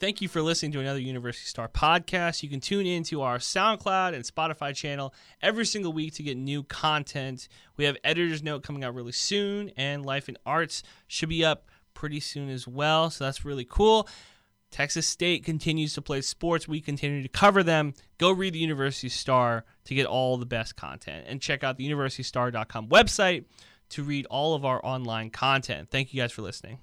Thank 0.00 0.22
you 0.22 0.28
for 0.28 0.40
listening 0.40 0.72
to 0.72 0.80
another 0.80 1.00
University 1.00 1.46
Star 1.46 1.68
podcast. 1.68 2.42
You 2.42 2.48
can 2.48 2.60
tune 2.60 2.86
into 2.86 3.20
our 3.20 3.36
SoundCloud 3.36 4.14
and 4.14 4.24
Spotify 4.24 4.74
channel 4.74 5.12
every 5.42 5.66
single 5.66 5.92
week 5.92 6.14
to 6.14 6.22
get 6.22 6.38
new 6.38 6.62
content. 6.62 7.48
We 7.76 7.84
have 7.84 7.98
Editor's 8.02 8.42
Note 8.42 8.62
coming 8.62 8.82
out 8.82 8.94
really 8.94 9.12
soon, 9.12 9.72
and 9.76 10.06
Life 10.06 10.28
and 10.28 10.38
Arts 10.46 10.82
should 11.06 11.28
be 11.28 11.44
up 11.44 11.68
pretty 11.98 12.20
soon 12.20 12.48
as 12.48 12.68
well. 12.68 13.10
So 13.10 13.24
that's 13.24 13.44
really 13.44 13.64
cool. 13.64 14.08
Texas 14.70 15.08
State 15.08 15.44
continues 15.44 15.94
to 15.94 16.02
play 16.02 16.20
sports. 16.20 16.68
We 16.68 16.80
continue 16.80 17.22
to 17.22 17.28
cover 17.28 17.64
them. 17.64 17.92
Go 18.18 18.30
read 18.30 18.52
the 18.52 18.60
University 18.60 19.08
Star 19.08 19.64
to 19.84 19.94
get 19.96 20.06
all 20.06 20.36
the 20.36 20.46
best 20.46 20.76
content 20.76 21.26
and 21.28 21.40
check 21.40 21.64
out 21.64 21.76
the 21.76 21.90
universitystar.com 21.90 22.88
website 22.88 23.46
to 23.88 24.04
read 24.04 24.26
all 24.26 24.54
of 24.54 24.64
our 24.64 24.80
online 24.86 25.30
content. 25.30 25.90
Thank 25.90 26.14
you 26.14 26.20
guys 26.20 26.30
for 26.30 26.42
listening. 26.42 26.78